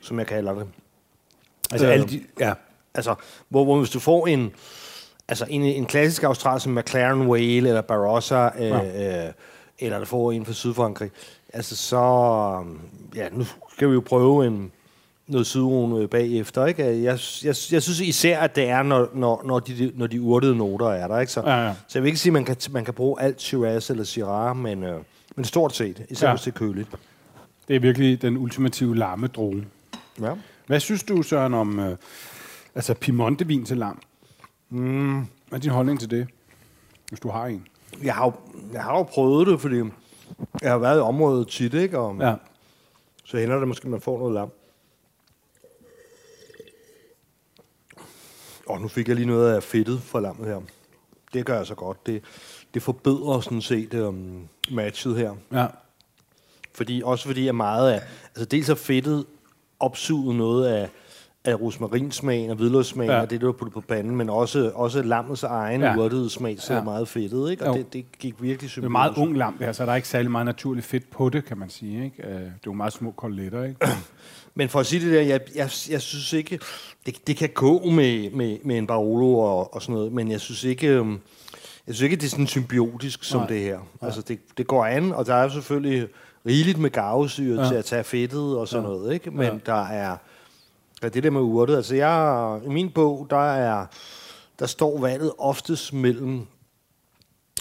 [0.00, 0.66] som jeg kalder det.
[1.70, 2.52] Altså Øh, alle de, ja.
[2.94, 3.14] Altså,
[3.48, 4.52] hvor, hvor hvis du får en,
[5.28, 9.26] altså en, en klassisk austral som McLaren Whale eller Barossa, øh, ja.
[9.26, 9.32] øh,
[9.78, 11.10] eller der får en fra Sydfrankrig,
[11.52, 11.96] altså så,
[13.14, 14.72] ja, nu skal vi jo prøve en,
[15.26, 16.84] noget sydrone bagefter, ikke?
[16.84, 20.56] Jeg, jeg, jeg synes især, at det er, når, når, når, de, når de urtede
[20.56, 21.32] noter er der, ikke?
[21.32, 21.72] Så, Ja, ja.
[21.88, 24.56] så jeg vil ikke sige, at man kan, man kan bruge alt Shiraz eller Syrah,
[24.56, 25.00] men, øh,
[25.36, 26.34] men stort set, især Ja.
[26.34, 26.88] hvis det er køligt.
[27.68, 29.64] Det er virkelig den ultimative lammedrue.
[30.20, 30.32] Ja.
[30.66, 31.96] Hvad synes du, Søren, om øh,
[32.74, 33.98] altså Piemonte-vin til lam?
[34.70, 35.14] Mm.
[35.48, 36.26] Hvad er din holdning til det,
[37.08, 37.66] hvis du har en?
[38.02, 38.32] Jeg har, jo,
[38.72, 39.76] jeg har jo prøvet det, fordi
[40.62, 41.98] jeg har været i området tit, ikke?
[41.98, 42.34] Og, Ja.
[43.24, 44.50] Så hænder det måske, at man får noget lam.
[48.66, 50.60] Og nu fik jeg lige noget af fedtet fra lammet her.
[51.32, 52.06] Det gør jeg så godt.
[52.06, 52.22] Det,
[52.74, 55.34] det forbedrer sådan set um, matchet her.
[55.52, 55.66] Ja.
[56.72, 58.02] Fordi, også fordi at meget af...
[58.26, 59.26] Altså dels har fedtet
[59.80, 60.90] opsuget noget af,
[61.46, 63.16] af rosmarinsmagen og hvidløgssmagen Ja.
[63.16, 63.22] ja.
[63.22, 65.90] og det, du har puttet på panden, men også, også lammets egen Ja.
[65.90, 65.96] ja.
[65.98, 66.78] urtede smag sidder Ja.
[66.78, 66.84] ja.
[66.84, 67.64] meget fedtet, ikke?
[67.64, 67.82] Og Jo.
[67.82, 70.30] det, det gik virkelig Det er meget ung lam, der, så der er ikke særlig
[70.30, 72.04] meget naturligt fedt på det, kan man sige.
[72.04, 72.22] Ikke?
[72.28, 73.86] Øh, Det er jo meget små koteletter, ikke?
[74.58, 76.58] Men for at sige det der, jeg, jeg, jeg synes ikke,
[77.06, 80.40] det, det kan gå med, med, med en Barolo og, og sådan noget, men jeg
[80.40, 81.18] synes ikke, øhm,
[81.86, 83.48] jeg synes ikke, det er sådan symbiotisk som Nej.
[83.48, 83.78] det her.
[84.02, 86.08] Altså, det, det går an, og der er selvfølgelig
[86.46, 87.62] rigeligt med garvesyre Ja.
[87.62, 87.68] ja.
[87.68, 88.90] til at tage fedtet og sådan Ja.
[88.92, 88.96] ja.
[88.98, 89.30] noget, ikke?
[89.30, 89.52] Men Ja.
[89.52, 89.58] ja.
[89.66, 90.16] der er,
[91.02, 91.76] er det der med urtet.
[91.76, 93.86] Altså, jeg, i min bog, der er,
[94.58, 96.46] der står valget oftest mellem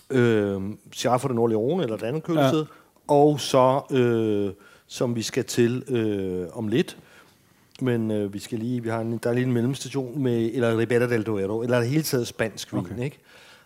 [0.09, 2.65] øh, Syrah fra det nordlige Rhone, eller andet kølested, ja.
[3.13, 4.53] og så, øh,
[4.87, 6.97] som vi skal til øh, om lidt,
[7.81, 10.77] men øh, vi skal lige, vi har en, der er lige en mellemstation med, eller
[10.77, 13.03] Ribera del Duero, eller det hele taget spansk vin, Okay.
[13.03, 13.17] ikke?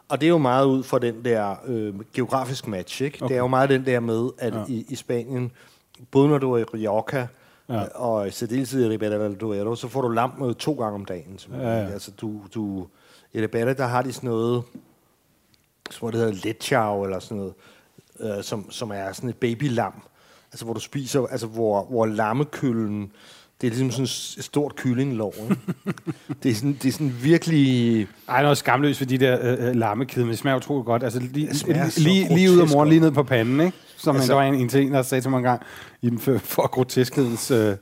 [0.09, 3.17] Og det er jo meget ud fra den der øh, geografisk match, ikke?
[3.21, 3.27] Okay.
[3.29, 4.59] Det er jo meget den der med, at Ja.
[4.59, 4.65] ja.
[4.67, 5.51] i, i Spanien,
[6.11, 7.27] både når du er i Rioja,
[7.69, 7.79] Ja.
[7.79, 7.87] ja.
[7.95, 11.05] og i særdeleshed i Ribera del Duero, så får du lam øh, to gange om
[11.05, 11.37] dagen.
[11.37, 11.71] simpelthen.
[11.71, 11.89] Ja, ja.
[11.89, 12.87] Altså, du, du,
[13.33, 14.63] i Ribera, der har de sådan noget,
[15.89, 17.53] som det hedder letchow, eller sådan noget,
[18.19, 19.93] øh, som, som er sådan et babylam.
[20.51, 23.11] Altså, hvor du spiser, altså, hvor, hvor lammekøllen,
[23.61, 24.03] det er ligesom sådan
[24.39, 25.33] et stort kyllinglov.
[26.43, 28.07] Det, er sådan, det er sådan virkelig...
[28.29, 31.03] Ej, noget skamløst for de der øh, øh, lammekæder, men det smager utroligt godt.
[31.03, 31.53] Altså, lige,
[31.97, 32.89] lige, lige, ud af godt.
[32.89, 33.77] lige ned på panden, ikke?
[34.03, 35.61] Som altså, der var en, en ting, der sagde til mig en gang,
[36.01, 37.51] i den for, for groteskhedens...
[37.51, 37.75] Øh.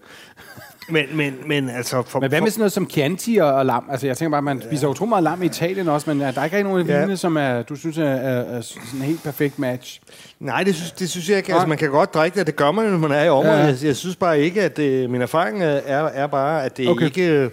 [0.90, 2.02] Men, men, men altså...
[2.02, 3.88] For, Men hvad med sådan noget som Chianti og, og lam?
[3.92, 6.44] Altså, jeg tænker bare, man spiser utrolig meget lam i Italien også, men er der
[6.44, 7.00] ikke rigtig nogen af Ja.
[7.00, 10.00] vinene, som er, du synes er, er, er sådan en helt perfekt match?
[10.40, 11.50] Nej, det synes, det synes jeg ikke.
[11.50, 11.56] Nej.
[11.58, 13.48] Altså, man kan godt drikke det, det gør man, når man er i området.
[13.52, 13.68] Ja, Ja, ja.
[13.74, 17.06] Jeg, jeg synes bare ikke, at det, min erfaring er, er bare, at det Okay.
[17.06, 17.50] ikke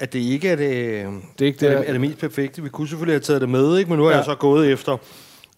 [0.00, 0.68] at det ikke er det,
[1.38, 2.62] Det er ikke er det- er det mest perfekte.
[2.62, 3.90] Vi kunne selvfølgelig have taget det med, ikke?
[3.90, 4.16] men nu har Ja.
[4.16, 4.18] ja.
[4.18, 4.96] jeg så gået efter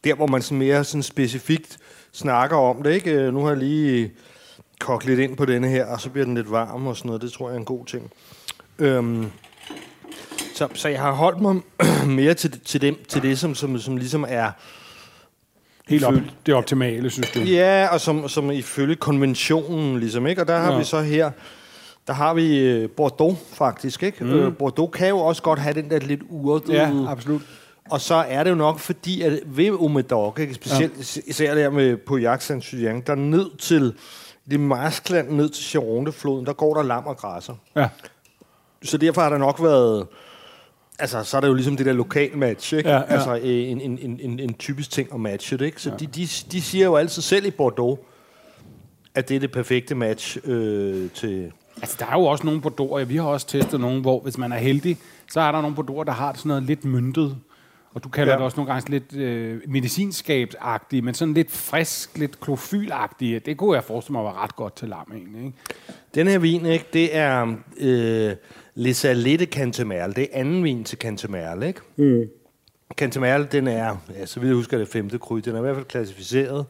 [0.05, 1.77] der, hvor man sådan mere sådan specifikt
[2.13, 2.91] snakker om det.
[2.93, 3.31] Ikke?
[3.33, 4.13] Nu har jeg lige
[4.81, 7.23] kogt lidt ind på denne her, og så bliver den lidt varm og sådan noget.
[7.23, 8.11] Det tror jeg er en god ting.
[8.79, 9.27] Øhm,
[10.55, 11.61] så, så jeg har holdt mig
[12.07, 14.51] mere til, til, dem, til det, som, som, som ligesom er
[15.89, 16.15] Helt op,
[16.47, 17.41] det optimale, synes du?
[17.41, 20.41] Ja, og som, som ifølge konventionen, ligesom, ikke?
[20.43, 20.79] Og der har Ja.
[20.79, 21.31] vi så her,
[22.07, 24.25] der har vi øh, Bordeaux, faktisk, ikke?
[24.25, 24.31] Mm.
[24.31, 26.73] Øh, Bordeaux kan jo også godt have den der lidt urtede...
[26.77, 27.43] Ja, absolut.
[27.93, 30.55] Og så er det jo nok fordi, at ved Omedoc, ikke?
[30.55, 31.23] specielt ja.
[31.27, 33.95] især der med på saint julien der ned til
[34.51, 37.55] det marskland, ned til Gironde-floden, der går der lam og græsser.
[37.77, 37.89] Ja.
[38.83, 40.07] Så derfor har der nok været...
[40.99, 42.89] Altså, så er det jo ligesom det der lokal match, ikke?
[42.89, 43.03] Ja, ja.
[43.03, 45.83] Altså, øh, en, en, en, en, en typisk ting at matche det, ikke?
[45.83, 45.97] Så ja.
[45.97, 47.99] de, de, de siger jo altid selv i Bordeaux,
[49.15, 51.53] at det er det perfekte match øh, til...
[51.77, 54.53] Altså, der er jo også nogle bordeauxer, vi har også testet nogle, hvor hvis man
[54.53, 54.99] er heldig,
[55.31, 57.37] så er der nogle bordeauxer, der har sådan noget lidt myntet.
[57.95, 58.37] Og du kalder ja.
[58.37, 63.47] Det også nogle gange lidt øh, medicinskabsagtigt, men sådan lidt frisk, lidt klofylagtigt.
[63.47, 65.45] Det kunne jeg forestille mig var ret godt til lam, egentlig.
[65.45, 65.59] Ikke?
[66.15, 66.87] Den her vin, ikke?
[66.93, 68.33] Det er øh,
[68.75, 70.15] Les Salette Cantemerle.
[70.15, 71.81] Det er anden vin til Cantemerle, ikke?
[71.97, 72.29] Mm.
[72.95, 75.39] Cantemerle, den er, ja, så vidt jeg husker, det femte kry.
[75.39, 76.67] Den er i hvert fald klassificeret.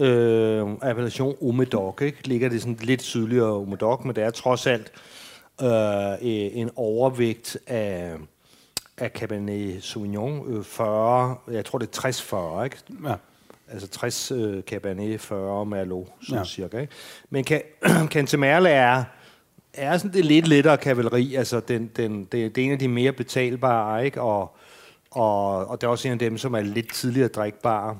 [0.00, 2.28] Øh, appellation Omedoc, ikke?
[2.28, 4.92] Ligger det sådan lidt sydligere Omedoc, men det er trods alt
[5.62, 8.14] øh, en overvægt af,
[8.98, 10.52] af Cabernet Sauvignon.
[10.56, 12.08] Øh, 40, jeg tror det er
[12.60, 12.76] 60-40, ikke?
[13.04, 13.14] Ja.
[13.70, 16.44] Altså 60 øh, Cabernet, 40 Merlot, sådan Ja.
[16.44, 16.78] cirka.
[16.80, 16.92] Ikke?
[17.30, 17.62] Men kan,
[18.12, 19.04] Cantemerle er,
[19.74, 21.34] er sådan det lidt lettere kavaleri.
[21.34, 24.20] Altså den, den, det, det er en af de mere betalbare, ikke?
[24.22, 24.56] Og,
[25.10, 27.98] og, og det er også en af dem, som er lidt tidligere drikbare.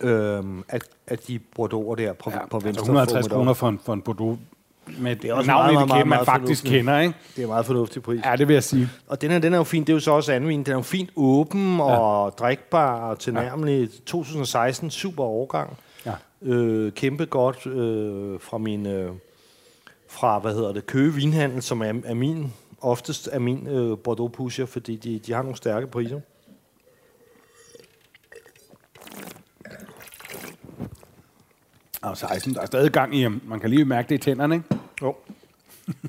[0.00, 3.36] Øhm, at, at de bordeauxer der på, Ja, på altså venstre 150 formiddag.
[3.38, 4.38] kroner for en, for en Bordeaux
[4.98, 6.72] med Det er også navn, meget, meget, meget, man faktisk fornuftigt.
[6.74, 7.14] kender, ikke?
[7.36, 8.20] Det er meget fornuftig pris.
[8.24, 8.88] Ja, det vil jeg sige.
[9.06, 9.82] Og den her, den er jo fin.
[9.82, 10.62] Det er jo så også anden vin.
[10.62, 13.90] Den er jo fint åben og drikbar og tilnærmelig.
[14.06, 15.76] 2016, super årgang.
[16.06, 16.12] Ja.
[16.42, 18.86] Øh, kæmpe godt øh, fra min...
[18.86, 19.10] Øh,
[20.10, 24.32] fra, hvad hedder det, Køge Vinhandel, som er, er min, oftest er min øh, Bordeaux
[24.32, 26.20] pusher, fordi de, de har nogle stærke priser.
[32.02, 34.54] Og 16, der er stadig gang i, øhm, man kan lige mærke det i tænderne,
[34.54, 34.77] ikke?
[35.02, 35.16] Jo.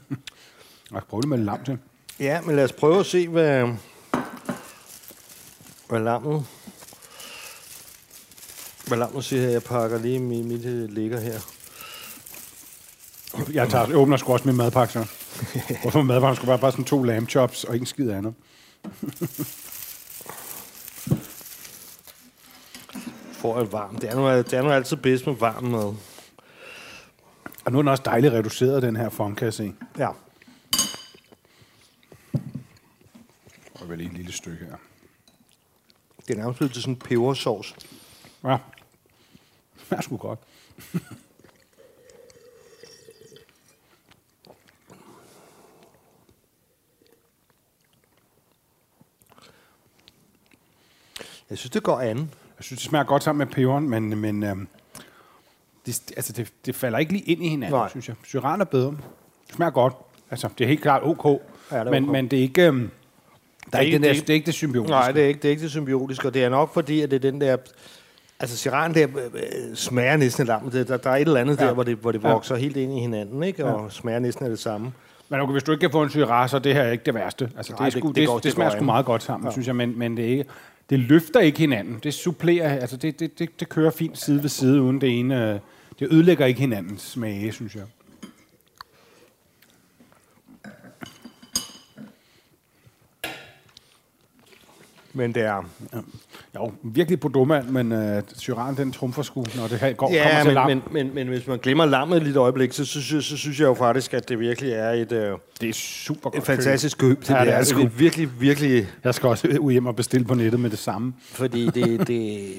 [0.91, 1.77] Jeg prøve det med lam til.
[2.19, 3.67] Ja, men lad os prøve at se, hvad,
[5.89, 6.45] hvad lammet...
[8.87, 9.49] Hvad lammet siger her.
[9.49, 11.39] Jeg pakker lige mit, mit øh, ligger her.
[13.53, 15.05] Jeg, tager, jeg åbner sgu også min madpakke, så.
[15.81, 18.33] Hvorfor madpakken skulle være bare sådan to lamb chops og ikke en skid andet.
[23.31, 24.01] Får et varmt.
[24.01, 25.95] Det er, nu, det er nu altid bedst med varm mad.
[27.65, 29.75] Og nu er den også dejligt reduceret, den her form, kan jeg se.
[29.97, 30.09] Ja.
[33.73, 34.75] Og vel et lille stykke her.
[36.27, 37.75] Det er nærmest blevet til sådan en pebersovs.
[38.43, 38.57] Ja.
[39.89, 40.39] Det er sgu godt.
[51.49, 52.17] Jeg synes, det går an.
[52.57, 54.67] Jeg synes, det smager godt sammen med peberen, men, men øhm,
[55.97, 57.89] det, altså, det, det falder ikke lige ind i hinanden, Nej.
[57.89, 58.15] synes jeg.
[58.25, 58.91] Syran er bedre.
[59.47, 59.93] Det smager godt.
[60.31, 61.25] Altså, det er helt klart ok,
[61.71, 62.11] Ja, det er men, ok.
[62.11, 62.67] men det er ikke...
[62.67, 62.89] Øhm,
[63.71, 64.91] der er er ikke, ikke- det, det er, er- det er ikke det symbiotiske.
[64.91, 67.11] Nej, det er ikke det, er ikke det symbiotiske, og det er nok fordi, at
[67.11, 67.57] det er den der...
[68.39, 70.73] Altså, Siran der øh, øh, smager næsten af lammet.
[70.87, 71.65] Der, der er et eller andet Ja.
[71.65, 72.31] der, hvor det, hvor det Ja.
[72.31, 73.65] vokser helt ind i hinanden, ikke?
[73.65, 74.91] Og smager næsten af det samme.
[75.29, 77.13] Men okay, hvis du ikke kan få en syra, så er det her ikke det
[77.13, 77.49] værste.
[77.57, 79.23] Altså, det, Nej, er det- sgu, det det, går- det, det smager sgu meget godt
[79.23, 79.49] sammen, ja.
[79.49, 79.51] Ja.
[79.51, 80.45] synes jeg, men, men det, er ikke,
[80.89, 81.99] det løfter ikke hinanden.
[82.03, 85.59] Det supplerer, altså det, det, det, det kører fint side ved side, uden det ene...
[85.99, 87.83] Det ødelægger ikke hinandens smage, synes jeg.
[95.13, 95.69] Men det er...
[96.55, 100.37] Jo, virkelig Bordeaux-mand, men øh, Syran, den trumfer sgu, når det her går, kommer Ja,
[100.41, 100.67] til men, lam.
[100.67, 103.59] men, men, men hvis man glemmer lammet et lille øjeblik, så synes, jeg, så synes
[103.59, 107.19] jeg jo faktisk, at det virkelig er et, øh, det er super et fantastisk køb.
[107.19, 107.87] Det, Ja, ja, det det er det sgu.
[107.97, 108.87] virkelig, virkelig...
[109.03, 111.13] Jeg skal også ud hjem og bestille på nettet med det samme.
[111.19, 112.49] Fordi det, det...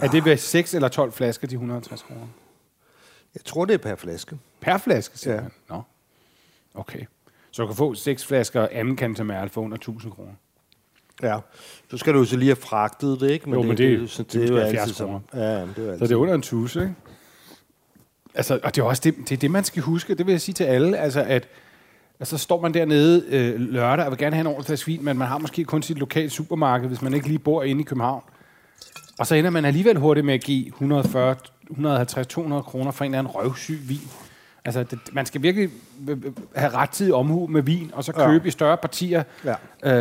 [0.00, 2.26] Er det ved 6 eller 12 flasker, de 150 kroner?
[3.34, 4.38] Jeg tror, det er per flaske.
[4.60, 5.40] Per flaske, siger Ja.
[5.70, 5.82] Nå.
[6.74, 7.00] Okay.
[7.50, 10.32] Så du kan få 6 flasker anden Cantamerle for under 1000 kroner.
[11.22, 11.38] Ja.
[11.90, 13.50] Så skal du jo så lige have fragtet det, ikke?
[13.50, 15.20] Jo, men det- jo så- det er jo altid 70 sådan.
[15.32, 15.50] kroner.
[15.58, 16.06] Ja, men det er jo Så altid.
[16.08, 16.94] det er under en tusse, ikke?
[18.34, 20.14] Altså, og det er også det, det, er det, man skal huske.
[20.14, 20.98] Det vil jeg sige til alle.
[20.98, 21.48] Altså, at
[22.20, 25.04] altså, så står man dernede øh, lørdag og vil gerne have en ordentlig flaske vin,
[25.04, 27.84] men man har måske kun sit lokale supermarked, hvis man ikke lige bor inde i
[27.84, 28.22] København.
[29.18, 31.36] Og så ender man alligevel hurtigt med at give 140,
[31.70, 34.08] 150, 200 kroner for en eller anden røvsyg vin.
[34.64, 35.70] Altså, det, man skal virkelig
[36.08, 38.26] øh, øh, have rettidig omhu med vin, og så Ja.
[38.30, 39.54] købe i større partier, Ja.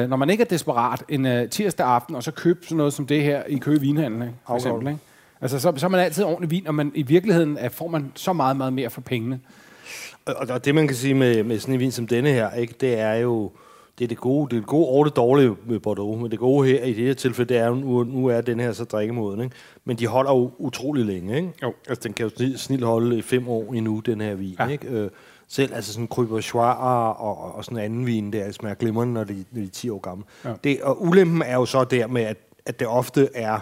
[0.04, 2.94] øh, når man ikke er desperat, en øh, tirsdag aften, og så købe sådan noget
[2.94, 4.34] som det her i Køge Vinhandel, ikke?
[4.48, 4.88] for eksempel.
[4.88, 5.00] Ikke?
[5.42, 8.12] Altså, så, så er man altid ordentlig vin, og man, i virkeligheden er, får man
[8.16, 9.40] så meget, meget mere for pengene.
[10.26, 12.74] Og og det, man kan sige med, med sådan en vin som denne her, ikke,
[12.82, 13.52] det er jo
[13.98, 16.22] det, er det gode, det er det gode og det dårlige med Bordeaux.
[16.22, 18.72] Men det gode her i det her tilfælde, det er nu, nu er den her
[18.72, 19.42] så drikkemoden.
[19.42, 19.56] Ikke?
[19.86, 21.36] Men de holder jo utrolig længe.
[21.36, 21.54] Ikke?
[21.64, 21.74] Jo.
[21.90, 24.56] Altså, den kan jo snilt holde i fem år endnu, den her vin.
[24.60, 24.66] Ja.
[24.66, 24.72] Ja.
[24.72, 24.88] Ikke?
[24.88, 25.10] Øh,
[25.48, 29.24] selv altså sådan Crubois og, og, og sådan en anden vin, der smager glimrende, når
[29.24, 30.24] de, når de er 10 år gamle.
[30.46, 30.54] Ja.
[30.64, 33.60] Det, og ulempen er jo så der med, at, at det ofte er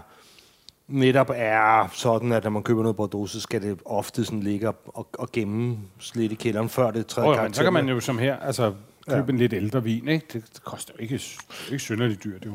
[0.88, 4.68] netop er sådan, at når man køber noget Bordeaux, så skal det ofte sådan ligge
[4.68, 5.78] og, og, gemme
[6.16, 7.50] lidt i kælderen, før det træder Og, karakter.
[7.50, 8.74] men så kan man jo som her, altså
[9.10, 9.32] købe Ja.
[9.34, 10.26] en lidt ældre vin, ikke?
[10.34, 12.52] Det, det koster jo ikke, er ikke synderligt dyrt, jo.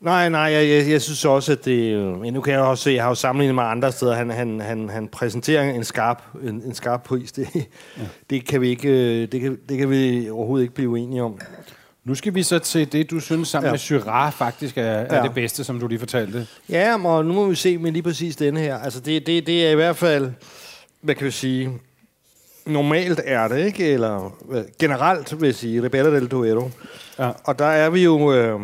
[0.00, 1.92] Nej, nej, jeg, jeg, jeg synes også, at det...
[1.94, 4.30] øh, Men nu kan jeg også se, jeg har jo sammenlignet med andre steder, han,
[4.30, 7.32] han, han, han præsenterer en skarp, en, en skarp pris.
[7.32, 8.02] Det, ja.
[8.30, 8.88] det, kan vi ikke,
[9.22, 11.38] øh, det, kan, det kan vi overhovedet ikke blive uenige om.
[12.04, 13.68] Nu skal vi så til det, du synes sammen ja.
[13.68, 13.72] Ja.
[13.72, 15.22] med Syrah faktisk er, er Ja.
[15.22, 16.46] det bedste, som du lige fortalte.
[16.68, 18.78] Ja, og nu må vi se med lige præcis denne her.
[18.78, 20.30] Altså, det, det, det er i hvert fald,
[21.00, 21.70] hvad kan vi sige,
[22.66, 23.86] normalt er det, ikke?
[23.92, 26.70] Eller hvad- generelt vil jeg sige, Rebella del Duero.
[27.18, 27.30] Ja.
[27.44, 28.60] Og der er vi jo, øh,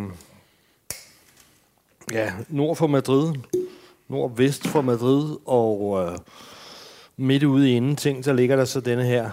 [2.13, 3.33] ja, nord for Madrid,
[4.09, 6.19] nordvest for Madrid, og øh,
[7.17, 9.31] midt ude i ingenting, så ligger der så denne her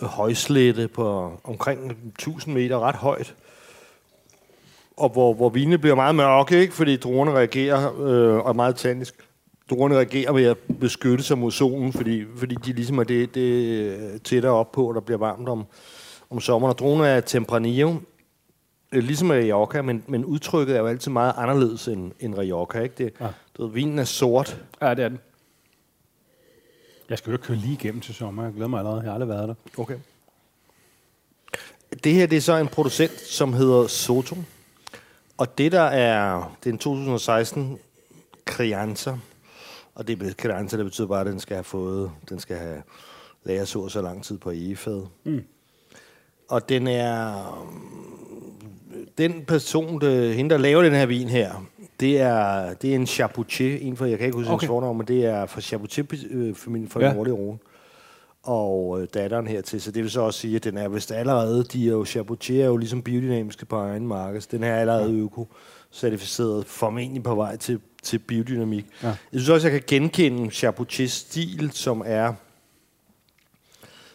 [0.00, 3.34] højslette på omkring 1000 meter, ret højt.
[4.96, 6.74] og hvor, hvor vinene bliver meget mørke, ikke?
[6.74, 9.14] fordi druerne reagerer, øh, og er meget tannisk.
[9.70, 14.22] Druerne reagerer ved at beskytte sig mod solen, fordi, fordi de ligesom er det, det
[14.22, 15.66] tættere op på, og der bliver varmt om,
[16.30, 16.70] om sommeren.
[16.70, 17.94] Og druerne er Tempranillo,
[18.92, 22.80] øh, ligesom Rioja, men, men udtrykket er jo altid meget anderledes end, end Rioja.
[22.82, 22.94] Ikke?
[22.98, 23.28] Det, ja.
[23.56, 24.62] du ved, vinen er sort.
[24.82, 25.18] Ja, det er den.
[27.10, 28.44] Jeg skal jo køre lige igennem til sommer.
[28.44, 29.00] Jeg glæder mig allerede.
[29.00, 29.54] Jeg har aldrig været der.
[29.78, 29.96] Okay.
[32.04, 34.36] Det her det er så en producent, som hedder Soto.
[35.36, 37.78] Og det der er, det er en 2016
[38.46, 39.16] Crianza.
[39.94, 42.82] Og det er Crianza, det betyder bare, at den skal have fået, den skal have
[43.44, 45.06] lager så så lang tid på egefad.
[45.24, 45.42] Mm.
[46.48, 47.68] Og den er,
[49.18, 51.64] den person, det, hende der laver den her vin her,
[52.00, 54.66] det er, det er en Chapoutier, en for, jeg kan ikke huske okay.
[54.66, 57.12] fornavn, men det er fra Chapoutier-familien fra ja.
[57.12, 57.58] Nordlige Rune.
[58.42, 61.64] Og øh, datteren hertil, så det vil så også sige, at den er vist allerede,
[61.64, 65.12] de er jo, Chapoutier er jo ligesom biodynamiske på egen marked, den her er allerede
[65.12, 68.86] øko-certificeret, formentlig på vej til, til biodynamik.
[69.02, 69.08] Ja.
[69.08, 72.34] Jeg synes også, jeg kan genkende Chapoutiers stil, som er,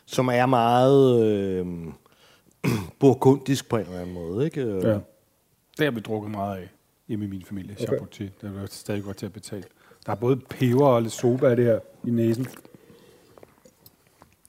[0.05, 1.65] som er meget øh,
[2.99, 4.45] burgundisk på en eller anden måde.
[4.45, 4.61] Ikke?
[4.61, 4.99] Ja.
[5.77, 6.69] Det har vi drukket meget af
[7.07, 7.71] hjemme i min familie.
[7.71, 7.85] Okay.
[7.85, 8.29] Chapoutier.
[8.41, 9.63] Det er stadig godt til at betale.
[10.05, 12.47] Der er både peber og lidt soba af det her i næsen.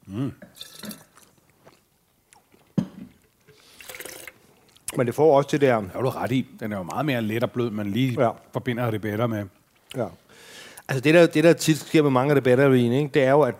[0.06, 0.32] Mm.
[4.96, 5.80] Men det får også det der...
[5.80, 6.46] Det er du ret i.
[6.60, 8.30] Den er jo meget mere let og blød, men lige ja.
[8.52, 9.44] forbinder det bedre med.
[9.96, 10.06] Ja.
[10.88, 13.40] Altså det der, det der tit sker med mange bedre vin, ikke, det er jo,
[13.40, 13.54] at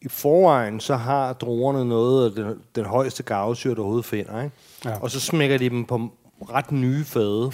[0.00, 4.42] i forvejen, så har druerne noget af den, den højeste gavsyre, der overhovedet finder.
[4.42, 4.56] Ikke?
[4.84, 4.98] Ja.
[5.00, 6.12] Og så smækker de dem på
[6.50, 7.52] ret nye fade.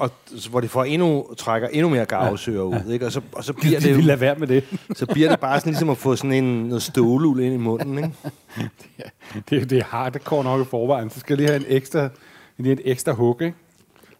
[0.00, 0.10] Og
[0.50, 2.92] hvor de får endnu, trækker endnu mere gavsøger ud, ja.
[2.92, 3.06] ikke?
[3.06, 3.96] Og så, og så bliver det...
[3.96, 4.64] De lade være med det.
[4.98, 7.98] så bliver det bare sådan ligesom at få sådan en noget stålul ind i munden,
[7.98, 8.12] ikke?
[9.50, 11.10] det, det er hardcore nok i forvejen.
[11.10, 12.08] Så skal lige have en ekstra,
[12.56, 13.56] lige et ekstra hug, ikke?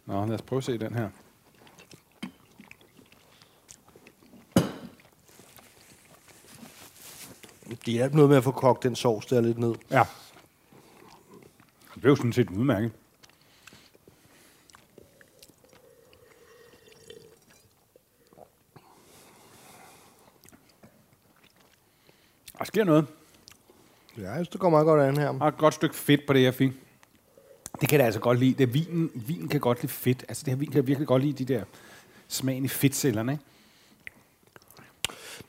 [0.06, 1.08] Nå, lad os prøve at se den her.
[7.86, 9.74] Det er noget med at få kogt den sovs der lidt ned.
[9.90, 10.02] Ja.
[11.94, 12.90] Det er jo sådan set udmærket.
[22.60, 23.06] Der sker noget.
[24.18, 25.32] Ja, jeg synes, det går meget godt an her.
[25.32, 26.72] Der er et godt stykke fedt på det, jeg fik.
[27.80, 28.54] Det kan jeg altså godt lide.
[28.58, 30.24] Det vinen, vinen kan godt lide fedt.
[30.28, 31.62] Altså, det her vin kan virkelig godt lide de der
[32.28, 33.44] smagen i fedtcellerne, ikke?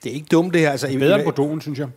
[0.03, 0.71] Det er ikke dumt, det her.
[0.71, 1.89] Altså, det er bedre end Bordeaux, synes jeg.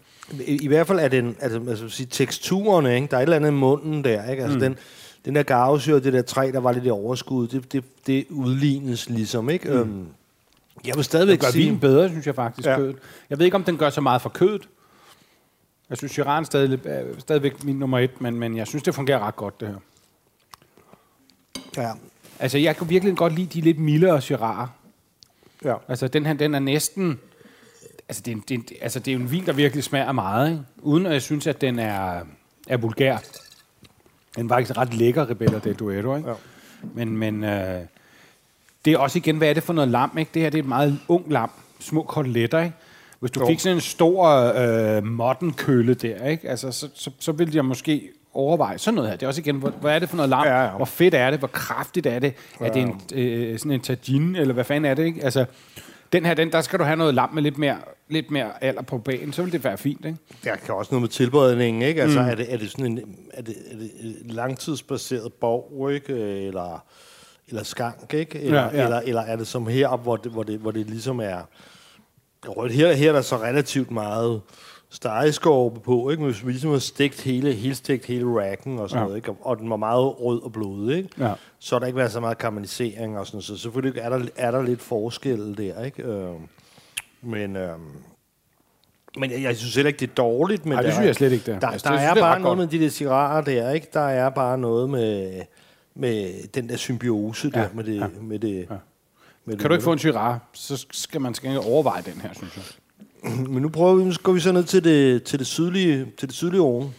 [0.47, 3.09] I, I hvert fald er den, altså, altså sige, teksturerne, ikke?
[3.11, 4.31] der er et eller andet i munden der.
[4.31, 4.43] Ikke?
[4.43, 4.61] Altså, mm.
[4.61, 4.77] den,
[5.25, 9.09] den der gavsyre, det der træ, der var lidt i overskud, det, det, det udlignes
[9.09, 9.51] ligesom.
[9.51, 9.69] Ikke?
[9.69, 9.75] Mm.
[9.75, 10.07] Øhm,
[10.87, 11.71] jeg vil stadigvæk det gør sige...
[11.71, 12.77] vin bedre, synes jeg faktisk, ja.
[12.77, 12.97] kødet.
[13.31, 14.69] Jeg ved ikke, om den gør så meget for kødet.
[15.91, 19.19] Jeg synes, Shiraz stadig, er stadigvæk min nummer et, men, men jeg synes, det fungerer
[19.19, 19.77] ret godt, det her.
[21.77, 21.93] Ja.
[22.39, 24.69] Altså, jeg kan virkelig godt lide de lidt mildere Shiraz.
[25.65, 25.75] Ja.
[25.89, 27.21] Altså, den her, den er næsten...
[28.09, 30.63] Altså det, er, det, er, altså, det er en vin, der virkelig smager meget, ikke?
[30.83, 32.21] uden at jeg synes, at den er,
[32.69, 33.19] er vulgær.
[34.37, 36.29] Den var faktisk ret lækker, Rebella del Duero, ikke?
[36.29, 36.35] Ja.
[36.95, 37.81] Men, men øh,
[38.85, 40.31] det er også igen, hvad er det for noget lam, ikke?
[40.35, 41.51] Det her det er et meget ung lam.
[41.81, 42.77] Små koteletter, ikke?
[43.25, 43.47] Hvis du jo.
[43.47, 46.49] fik sådan en stor øh, modden-kølle der, ikke?
[46.49, 49.17] Altså, så, så, så ville jeg måske overveje sådan noget her.
[49.17, 50.47] Det er også igen, hvor, hvad er det for noget lam?
[50.47, 50.71] Ja, ja.
[50.71, 51.39] Hvor fedt er det?
[51.39, 52.35] Hvor kraftigt er det?
[52.61, 52.67] Ja.
[52.67, 55.05] Er det en, øh, sådan en tagine, eller hvad fanden er det?
[55.05, 55.25] Ikke?
[55.25, 55.45] Altså,
[56.13, 57.77] den her, den, der skal du have noget lam med lidt mere,
[58.09, 60.19] lidt mere alder på banen, så vil det være fint, ikke?
[60.45, 62.03] Der kan også noget med tilberedningen, ikke?
[62.03, 62.29] Altså, mm.
[62.29, 63.01] er, det, er det sådan en,
[63.35, 66.13] er det, er det langtidsbaseret borg, ikke?
[66.47, 66.85] Eller,
[67.49, 68.41] eller skank, ikke?
[68.41, 68.85] Eller, ja, ja.
[68.85, 71.39] eller, eller er det som heroppe, hvor det, hvor det, hvor det ligesom er
[72.51, 72.73] rødt?
[72.73, 74.41] Her, her er der så relativt meget
[74.91, 76.23] stegeskorpe på, ikke?
[76.23, 79.05] Men hvis vi ligesom har stegt hele, helt stegt hele racken og sådan ja.
[79.05, 79.33] noget, ikke?
[79.41, 81.09] Og den var meget rød og blodig, ikke?
[81.19, 81.33] Ja.
[81.59, 83.45] Så har der ikke været så meget karamellisering og sådan noget.
[83.45, 86.03] Så selvfølgelig er der, er der lidt forskel der, ikke?
[86.03, 86.35] Øh,
[87.23, 87.57] men...
[87.57, 87.79] Øh,
[89.19, 90.67] men jeg, jeg synes heller ikke, det er dårligt.
[90.67, 92.41] Men Nej, det synes jeg slet ikke, det Der, altså, der, der er, er bare
[92.41, 92.73] noget godt.
[92.73, 93.87] med de der cigarer der, ikke?
[93.93, 95.43] Der er bare noget med,
[95.95, 98.01] med den der symbiose ja, der, med det...
[98.01, 98.07] Ja.
[98.21, 98.77] Med det ja.
[99.45, 102.57] Med kan du ikke få en Syrah, så skal man skal overveje den her, synes
[102.57, 102.65] jeg.
[103.49, 106.29] Men nu prøver vi, så går vi så ned til det, til det sydlige, til
[106.29, 106.95] det sydlige oven.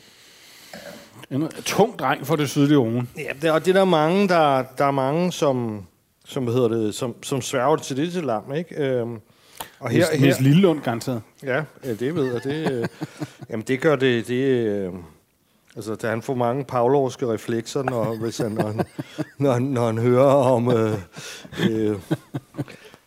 [1.31, 3.09] En tung dreng for det sydlige oven.
[3.17, 5.85] Ja, det, og det er der mange, der, der er mange, som,
[6.25, 8.75] som, hvad hedder det, som, som sværger til det til lam, ikke?
[8.75, 9.19] Øhm,
[9.79, 11.21] og her, Mis, her, Lillelund, garanteret.
[11.43, 12.43] Ja, ja, det ved jeg.
[12.43, 12.87] Det, øh,
[13.49, 14.27] jamen, det gør det...
[14.27, 14.93] det øh,
[15.75, 18.81] altså, da han får mange pavlovske reflekser, når, hvis han, når, han,
[19.37, 20.71] når, han, når han hører om...
[20.71, 20.93] Øh,
[21.69, 21.95] øh,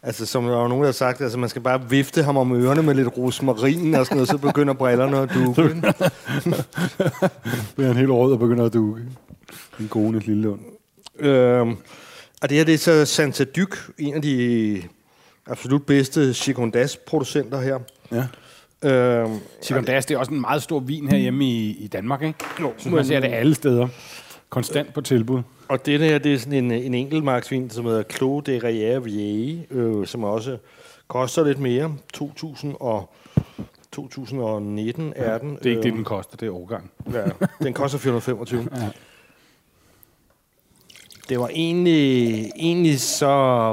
[0.03, 2.53] Altså, som der var nogen, der har sagt, altså, man skal bare vifte ham om
[2.53, 5.63] ørerne med lidt rosmarin og sådan noget, så begynder brillerne at duke.
[7.75, 9.03] bliver han helt rød og begynder at duke.
[9.81, 10.61] En gode lille lund.
[11.19, 11.77] Øhm,
[12.43, 14.83] Og det her det er så Santa Dyk, en af de
[15.47, 17.79] absolut bedste Chicondas-producenter her.
[18.13, 18.27] Ja.
[18.85, 22.39] Øhm, Chicondas, det er også en meget stor vin herhjemme i, i Danmark, ikke?
[22.61, 23.89] Jo, Så man ser det alle steder.
[24.49, 25.43] Konstant på tilbud.
[25.69, 29.65] Og det her, det er sådan en, en enkeltmarksvin, som hedder Clos de Rière Vieille,
[29.71, 30.59] øh, som også
[31.09, 31.95] koster lidt mere.
[32.13, 33.11] 2000 og
[33.93, 35.57] 2019 er den.
[35.57, 36.91] Det er ikke det, Øh, den koster, det er årgang.
[37.13, 37.25] Ja,
[37.63, 38.69] den koster 425.
[38.77, 38.89] Ja.
[41.29, 43.27] Det var egentlig, egentlig så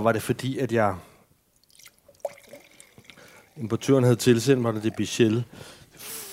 [0.03, 0.95] var det fordi, at jeg
[3.61, 5.43] importøren havde tilsendt mig det Bichel,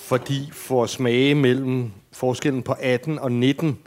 [0.07, 3.77] fordi for at smage mellem forskellen på 18 og 19,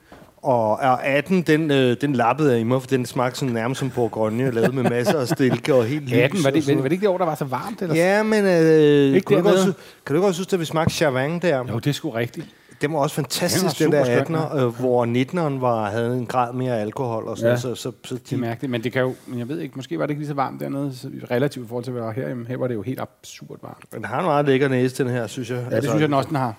[0.43, 3.79] og og 18, den, øh, den lappede jeg i mig, for den smagte sådan nærmest
[3.79, 6.13] som Bourgogne, lavet med masser af stilke og helt lys.
[6.13, 7.83] 18, var det, var, var det ikke det år, der var så varmt?
[7.83, 7.95] Eller?
[7.95, 9.77] Ja, men øh, Ikke kunne du sy-
[10.07, 11.65] kan du godt synes, at vi smagte Chavang der?
[11.73, 12.47] Jo, det er sgu rigtigt.
[12.81, 16.19] Det var også fantastisk, Den var den der superskøn, 18'er, øh, hvor 19'eren var, havde
[16.19, 17.57] en grad mere alkohol og sådan Ja.
[17.61, 19.77] så, så, så Det er de, mærkeligt, men det kan jo, men jeg ved ikke,
[19.77, 22.07] måske var det ikke lige så varmt dernede, så relativt i forhold til, hvad der
[22.07, 22.47] var herhjemme.
[22.47, 23.85] Her var det jo helt absurd varmt.
[23.95, 25.59] den har en meget lækker næse, den her, synes jeg.
[25.59, 26.55] Altså, Ja, det synes jeg den også, den har.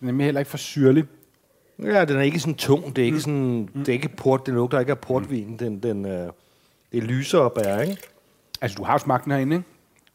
[0.00, 1.04] Den er nemlig heller ikke for syrlig.
[1.82, 2.96] Ja, den er ikke sådan tung.
[2.96, 5.56] Det er ikke sådan, det er ikke port, den lugter ikke af portvin.
[5.58, 6.10] Den, den, øh,
[6.92, 7.96] det er lyser og bær, ikke?
[8.60, 9.68] Altså, du har jo smagt den herinde, ikke?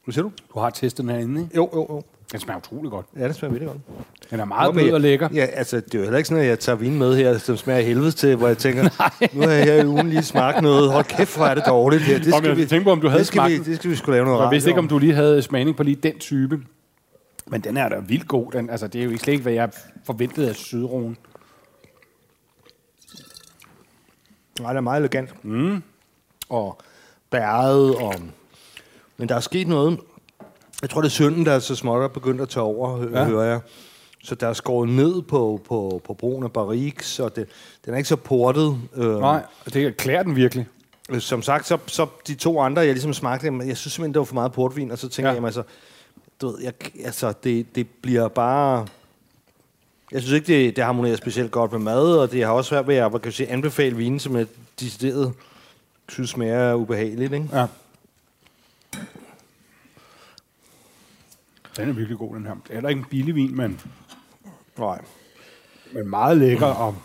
[0.04, 0.32] Hvad siger du?
[0.54, 1.56] Du har testet den herinde, ikke?
[1.56, 2.04] Jo, jo, jo.
[2.32, 3.06] Den smager utrolig godt.
[3.18, 4.30] Ja, det smager virkelig godt.
[4.32, 5.30] Den er meget blød og lækker.
[5.34, 7.58] Ja, altså, det er jo heller ikke sådan, at jeg tager vin med her, som
[7.58, 8.84] smager helvede til, hvor jeg tænker,
[9.36, 10.92] nu har jeg her i ugen lige smagt noget.
[10.92, 12.20] Hold kæft, hvor er det dårligt her.
[12.20, 13.96] Det Om jeg tænkte på, om du havde det skal, vi, smagt det skal vi
[13.96, 16.62] skulle lave noget Jeg vidste ikke, om du lige havde smagning på lige den type.
[17.48, 18.52] Men den er da vildt god.
[18.52, 19.70] Den, altså, det er jo ikke slet ikke, hvad jeg
[20.06, 21.18] forventede af Sydroen.
[24.60, 25.46] Nej, det er meget elegant.
[25.46, 25.84] Mm.
[26.50, 26.78] Og
[27.30, 28.14] bæret, og...
[29.18, 30.00] Men der er sket noget.
[30.86, 33.26] Jeg tror, det er synden, der er så småt er begyndt at tage over, Ja.
[33.26, 33.60] hører jeg.
[34.24, 37.48] Så der er skåret ned på, på, på brugen af barriques, og det,
[37.86, 38.78] den er ikke så portet.
[38.96, 40.68] Øh, Nej, det klæder den virkelig.
[41.10, 44.14] Øh, Som sagt, så, så de to andre, jeg ligesom smagte, jamen, jeg synes simpelthen,
[44.14, 45.32] det var for meget portvin, og så tænker Ja.
[45.32, 45.64] jeg, jamen, altså,
[46.42, 46.74] du ved, jeg,
[47.06, 48.88] altså det, det bliver bare...
[50.12, 52.88] Jeg synes ikke, det, det harmonerer specielt godt med mad, og det har også svært
[52.88, 54.46] ved at hvad kan jeg sige, anbefale vinen, som jeg
[54.80, 55.34] decideret
[56.10, 57.34] synes smager ubehageligt.
[57.34, 57.50] Ikke?
[57.54, 57.66] Ja.
[61.78, 62.54] Den er virkelig god, den her.
[62.54, 63.82] Det er heller ikke en billig vin, men,
[64.78, 65.02] Nej.
[65.94, 66.96] men meget lækker og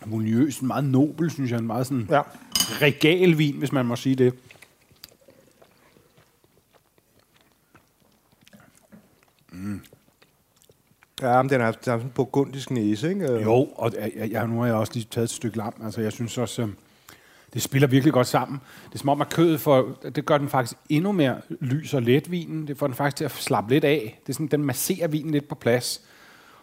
[0.00, 0.62] harmoniøs.
[0.62, 1.58] Meget nobel, synes jeg.
[1.58, 2.22] En meget sådan Ja.
[2.60, 4.34] regal vin, hvis man må sige det.
[11.22, 13.32] Ja, men den har, den har sådan en burgundisk næse, ikke?
[13.42, 15.74] Jo, og jeg, jeg, jeg, nu har jeg også lige taget et stykke lam.
[15.84, 16.76] Altså, jeg synes også, øhm,
[17.54, 18.60] det spiller virkelig godt sammen.
[18.88, 22.02] Det er som om, at kødet får, det gør den faktisk endnu mere lys og
[22.02, 22.68] let, vinen.
[22.68, 24.20] Det får den faktisk til at slappe lidt af.
[24.26, 26.00] Det er sådan, den masserer vinen lidt på plads.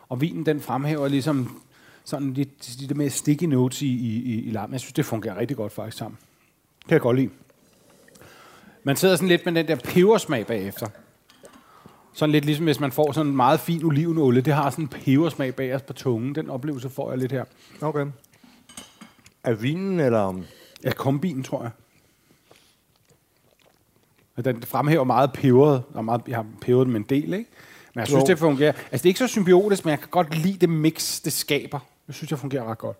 [0.09, 1.61] Og vinen, den fremhæver ligesom
[2.05, 4.71] sådan lidt de der med sticky notes i, i, i, i lam.
[4.71, 6.17] Jeg synes, det fungerer rigtig godt faktisk sammen.
[6.79, 7.29] Det kan jeg godt lide.
[8.83, 10.87] Man sidder sådan lidt med den der pebersmag bagefter.
[12.13, 14.41] Sådan lidt ligesom hvis man får sådan en meget fin olivenolie.
[14.41, 16.35] Det har sådan en pebersmag bagerst på tungen.
[16.35, 17.43] Den oplevelse får jeg lidt her.
[17.81, 18.05] Okay.
[19.43, 20.41] Er vinen, eller...
[20.83, 21.71] Ja, kombinen, tror jeg.
[24.45, 27.49] Den fremhæver meget peberet, og meget, jeg har peberet med en del, ikke?
[27.93, 28.27] Men jeg synes, Jo.
[28.27, 28.71] det fungerer.
[28.71, 31.79] Altså, det er ikke så symbiotisk, men jeg kan godt lide det mix, det skaber.
[32.07, 32.97] Jeg synes, det fungerer ret godt.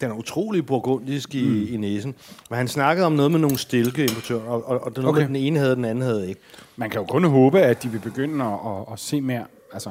[0.00, 1.74] Den er utrolig burgundisk i, mm.
[1.74, 2.14] i næsen.
[2.50, 5.22] Men han snakkede om noget med nogle stilkeimportører, og, og, og det er noget, Okay.
[5.22, 5.26] okay.
[5.28, 6.40] den ene havde, den anden havde ikke.
[6.76, 9.90] Man kan jo kun håbe, at de vil begynde at, at, at se mere, altså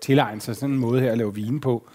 [0.00, 1.88] tilegne sig sådan en måde her at lave vin på.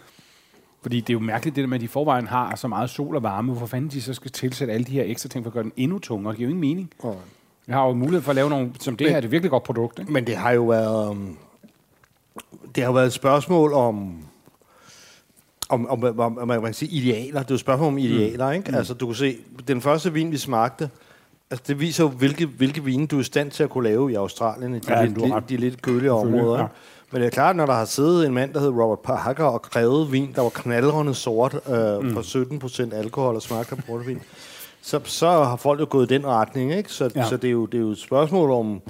[0.84, 2.90] Fordi det er jo mærkeligt, det der med, at de i forvejen har så meget
[2.90, 3.52] sol og varme.
[3.52, 5.72] Hvorfor fanden de så skal tilsætte alle de her ekstra ting for at gøre den
[5.78, 6.32] endnu tungere?
[6.32, 6.90] Det giver jo ingen mening.
[7.00, 7.16] Oh.
[7.68, 9.64] Jeg har jo mulighed for at lave nogle, som det her, det er virkelig godt
[9.64, 10.00] produkt.
[10.00, 10.12] Ikke?
[10.12, 11.10] Men det har jo været...
[11.10, 11.38] Um,
[12.76, 14.18] det har været et spørgsmål om...
[15.70, 17.40] Om, om, om, om man kan sige idealer.
[17.40, 18.72] Det er jo et spørgsmål om idealer, ikke?
[18.72, 18.78] Mm.
[18.78, 20.90] Altså, du kan se, den første vin, vi smagte,
[21.52, 24.12] altså, det viser jo, hvilke, hvilke vine du er i stand til at kunne lave
[24.12, 26.60] i Australien, i de, Ja, lidt, de lidt kølige områder.
[26.60, 26.66] ja.
[27.14, 29.61] Men det er klart, når der har siddet en mand, der hed Robert Parker, og
[29.61, 32.14] krævede vin, der var knaldrende sort, øh, mm.
[32.14, 34.22] på 17 procent alkohol og smagte af portvin,
[34.82, 36.89] så, så har folk jo gået i den retning, ikke?
[36.91, 37.24] Så, Ja.
[37.30, 38.82] så det, er jo, det er jo et spørgsmål om,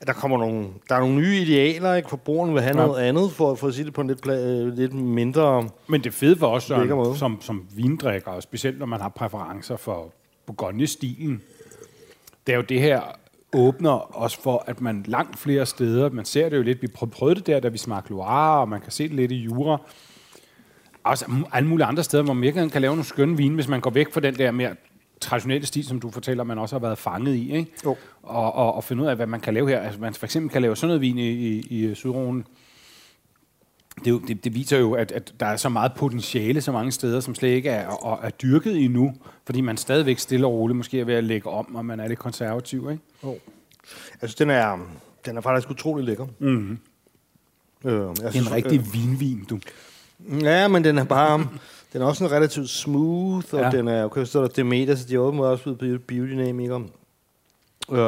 [0.00, 2.08] at der kommer nogle, der er nogle nye idealer, ikke?
[2.08, 2.86] Forbrugeren vil have Ja.
[2.86, 5.68] noget andet, for, for at sige det på en lidt, pla- øh, lidt mindre...
[5.86, 9.76] Men det fede for os, Søren, som, som vindrikker, og specielt når man har præferencer
[9.76, 10.12] for
[10.46, 11.42] Bourgogne-stilen,
[12.46, 13.00] det er jo det her
[13.52, 17.08] åbner også for, at man langt flere steder, man ser det jo lidt, vi prøv-
[17.10, 19.80] prøvede det der, da vi smagte Loire, og man kan se det lidt i Jura,
[21.04, 23.80] også alle mulige andre steder, hvor man virkelig kan lave nogle skønne vine, hvis man
[23.80, 24.74] går væk fra den der mere
[25.20, 27.72] traditionelle stil, som du fortæller, man også har været fanget i, ikke?
[27.84, 27.96] Jo.
[28.22, 29.80] Og, og, og finde ud af, hvad man kan lave her.
[29.80, 32.44] Altså, man for eksempel kan lave sådan noget vin i, i, i Sydroen,
[34.04, 36.92] det, jo- det, det viser jo, at, at der er så meget potentiale så mange
[36.92, 39.14] steder, som slet ikke er, er, er dyrket endnu,
[39.46, 42.08] fordi man stadigvæk stille og roligt måske er ved at lægge om, og man er
[42.08, 43.02] lidt konservativ, ikke?
[44.20, 44.78] Jeg synes, den er,
[45.26, 46.26] den er faktisk utrolig lækker.
[46.38, 46.78] Mm-hmm.
[47.84, 49.58] Øh, jeg Det er synes, en rigtig vinvin, du.
[50.28, 51.46] Øh, ja, men den er bare...
[51.92, 53.64] den er også en relativt smooth, og Ja.
[53.64, 53.70] ja.
[53.70, 54.04] den er...
[54.04, 56.80] Okay, så står der Demeter, så de er åbenbart også blevet biodynamikere.
[57.92, 57.98] Øh,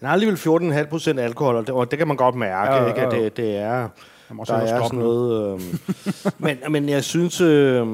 [0.00, 2.76] den har alligevel 14,5 procent alkohol, og det, og det kan man godt mærke, Ja,
[2.76, 3.24] ja, ja, ikke, at ja.
[3.24, 3.88] det, det er...
[4.32, 5.60] Jeg må Der er stoppe sådan noget...
[5.60, 6.32] Øh,
[6.64, 7.86] men, men jeg synes, øh,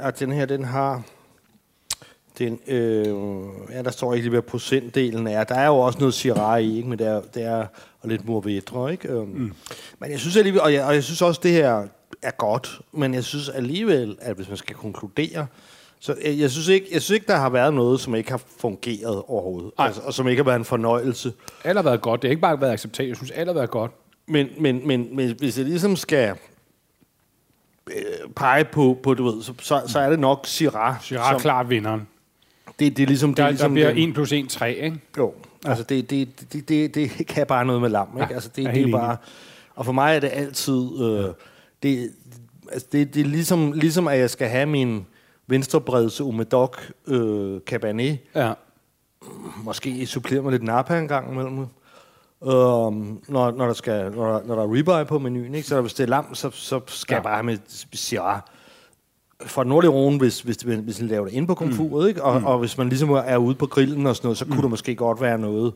[0.00, 1.02] at den her, den har...
[2.38, 3.06] Den, øh,
[3.70, 5.44] ja, der står ikke lige, hvad procentdelen er.
[5.44, 6.88] Der er jo også noget Syrah i, ikke?
[6.88, 7.66] men det er, det er
[8.00, 9.18] og lidt Mourvedre, ikke?
[9.18, 9.52] Um, mm.
[9.98, 11.86] Men jeg synes alligevel, og jeg, og jeg synes også, det her
[12.22, 15.46] er godt, men jeg synes alligevel, at hvis man skal konkludere,
[16.00, 18.42] så jeg, jeg, synes ikke, jeg synes ikke, der har været noget, som ikke har
[18.58, 21.32] fungeret overhovedet, altså, og som ikke har været en fornøjelse.
[21.64, 22.22] Alt har været godt.
[22.22, 23.08] Det har ikke bare været accepteret.
[23.08, 23.90] Jeg synes, alt har været godt.
[24.32, 26.34] Men, men, men, men hvis jeg ligesom skal
[27.86, 27.94] øh,
[28.36, 30.94] pege på, på du ved, så, så, så er det nok Syrah.
[31.02, 32.08] Syrah er klart vinderen.
[32.78, 33.30] Det, det er ligesom...
[33.30, 35.00] Det Der, er der ligesom bliver den- 1 plus 1, 3, ikke?
[35.18, 38.26] Jo, altså det, det, det, det, det kan bare noget med lam, ikke?
[38.30, 39.16] Ja, altså det, er det er bare...
[39.74, 41.00] Og for mig er det altid...
[41.02, 41.24] Øh,
[41.82, 42.10] det,
[42.72, 45.06] altså det, det er ligesom, ligesom, at jeg skal have min
[45.46, 46.76] venstrebreds Umedoc
[47.06, 48.18] øh, Cabernet.
[48.34, 48.52] Ja.
[49.64, 51.66] Måske supplere med lidt Napa en gang imellem.
[52.44, 55.68] Um, når, når, der skal, når, der, når der er ribeye på menuen, ikke?
[55.68, 57.16] så hvis det er lam, så, så skal Ja.
[57.16, 57.58] jeg bare have med.
[59.46, 62.08] For nordlig Rhone, hvis, hvis, hvis, hvis man laver det ind på komfuret, mm.
[62.08, 62.22] ikke?
[62.24, 62.46] Og, mm.
[62.46, 64.94] og hvis man ligesom er ude på grillen og sådan noget, så kunne der måske
[64.94, 65.72] godt være noget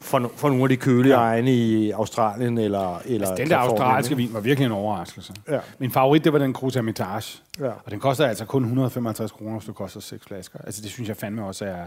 [0.00, 1.20] for, no- for nogle af de kølige Ja.
[1.20, 5.32] egne i Australien eller, eller Altså, den der australske vin var virkelig en overraskelse.
[5.50, 5.58] Ja.
[5.78, 7.38] Min favorit, det var den Cruz Hermitage.
[7.60, 7.66] Ja.
[7.84, 10.58] Og den koster altså kun 155 kroner, hvis du koster seks flasker.
[10.64, 11.84] Altså, det synes jeg fandme også er...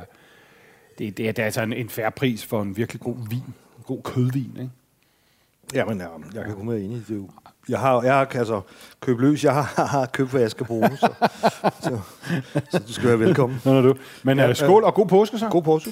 [1.00, 3.44] Det, det, er, det er altså en, en færre pris for en virkelig god vin.
[3.90, 4.70] God kødvin, ikke?
[5.74, 7.04] Jamen, ja, jeg kan kun være enig.
[7.08, 7.30] Det er jo,
[7.70, 8.62] jeg har, jeg har altså,
[9.00, 11.14] købt løs, jeg har, har købt, skal bruge, så,
[11.82, 12.00] så,
[12.72, 13.62] så du skal være velkommen.
[13.66, 13.96] Nå, du.
[14.24, 15.48] Men ja, Ja, uh, skål og god påske så.
[15.50, 15.92] God påske.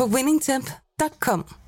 [0.00, 1.59] på winningtemp.com.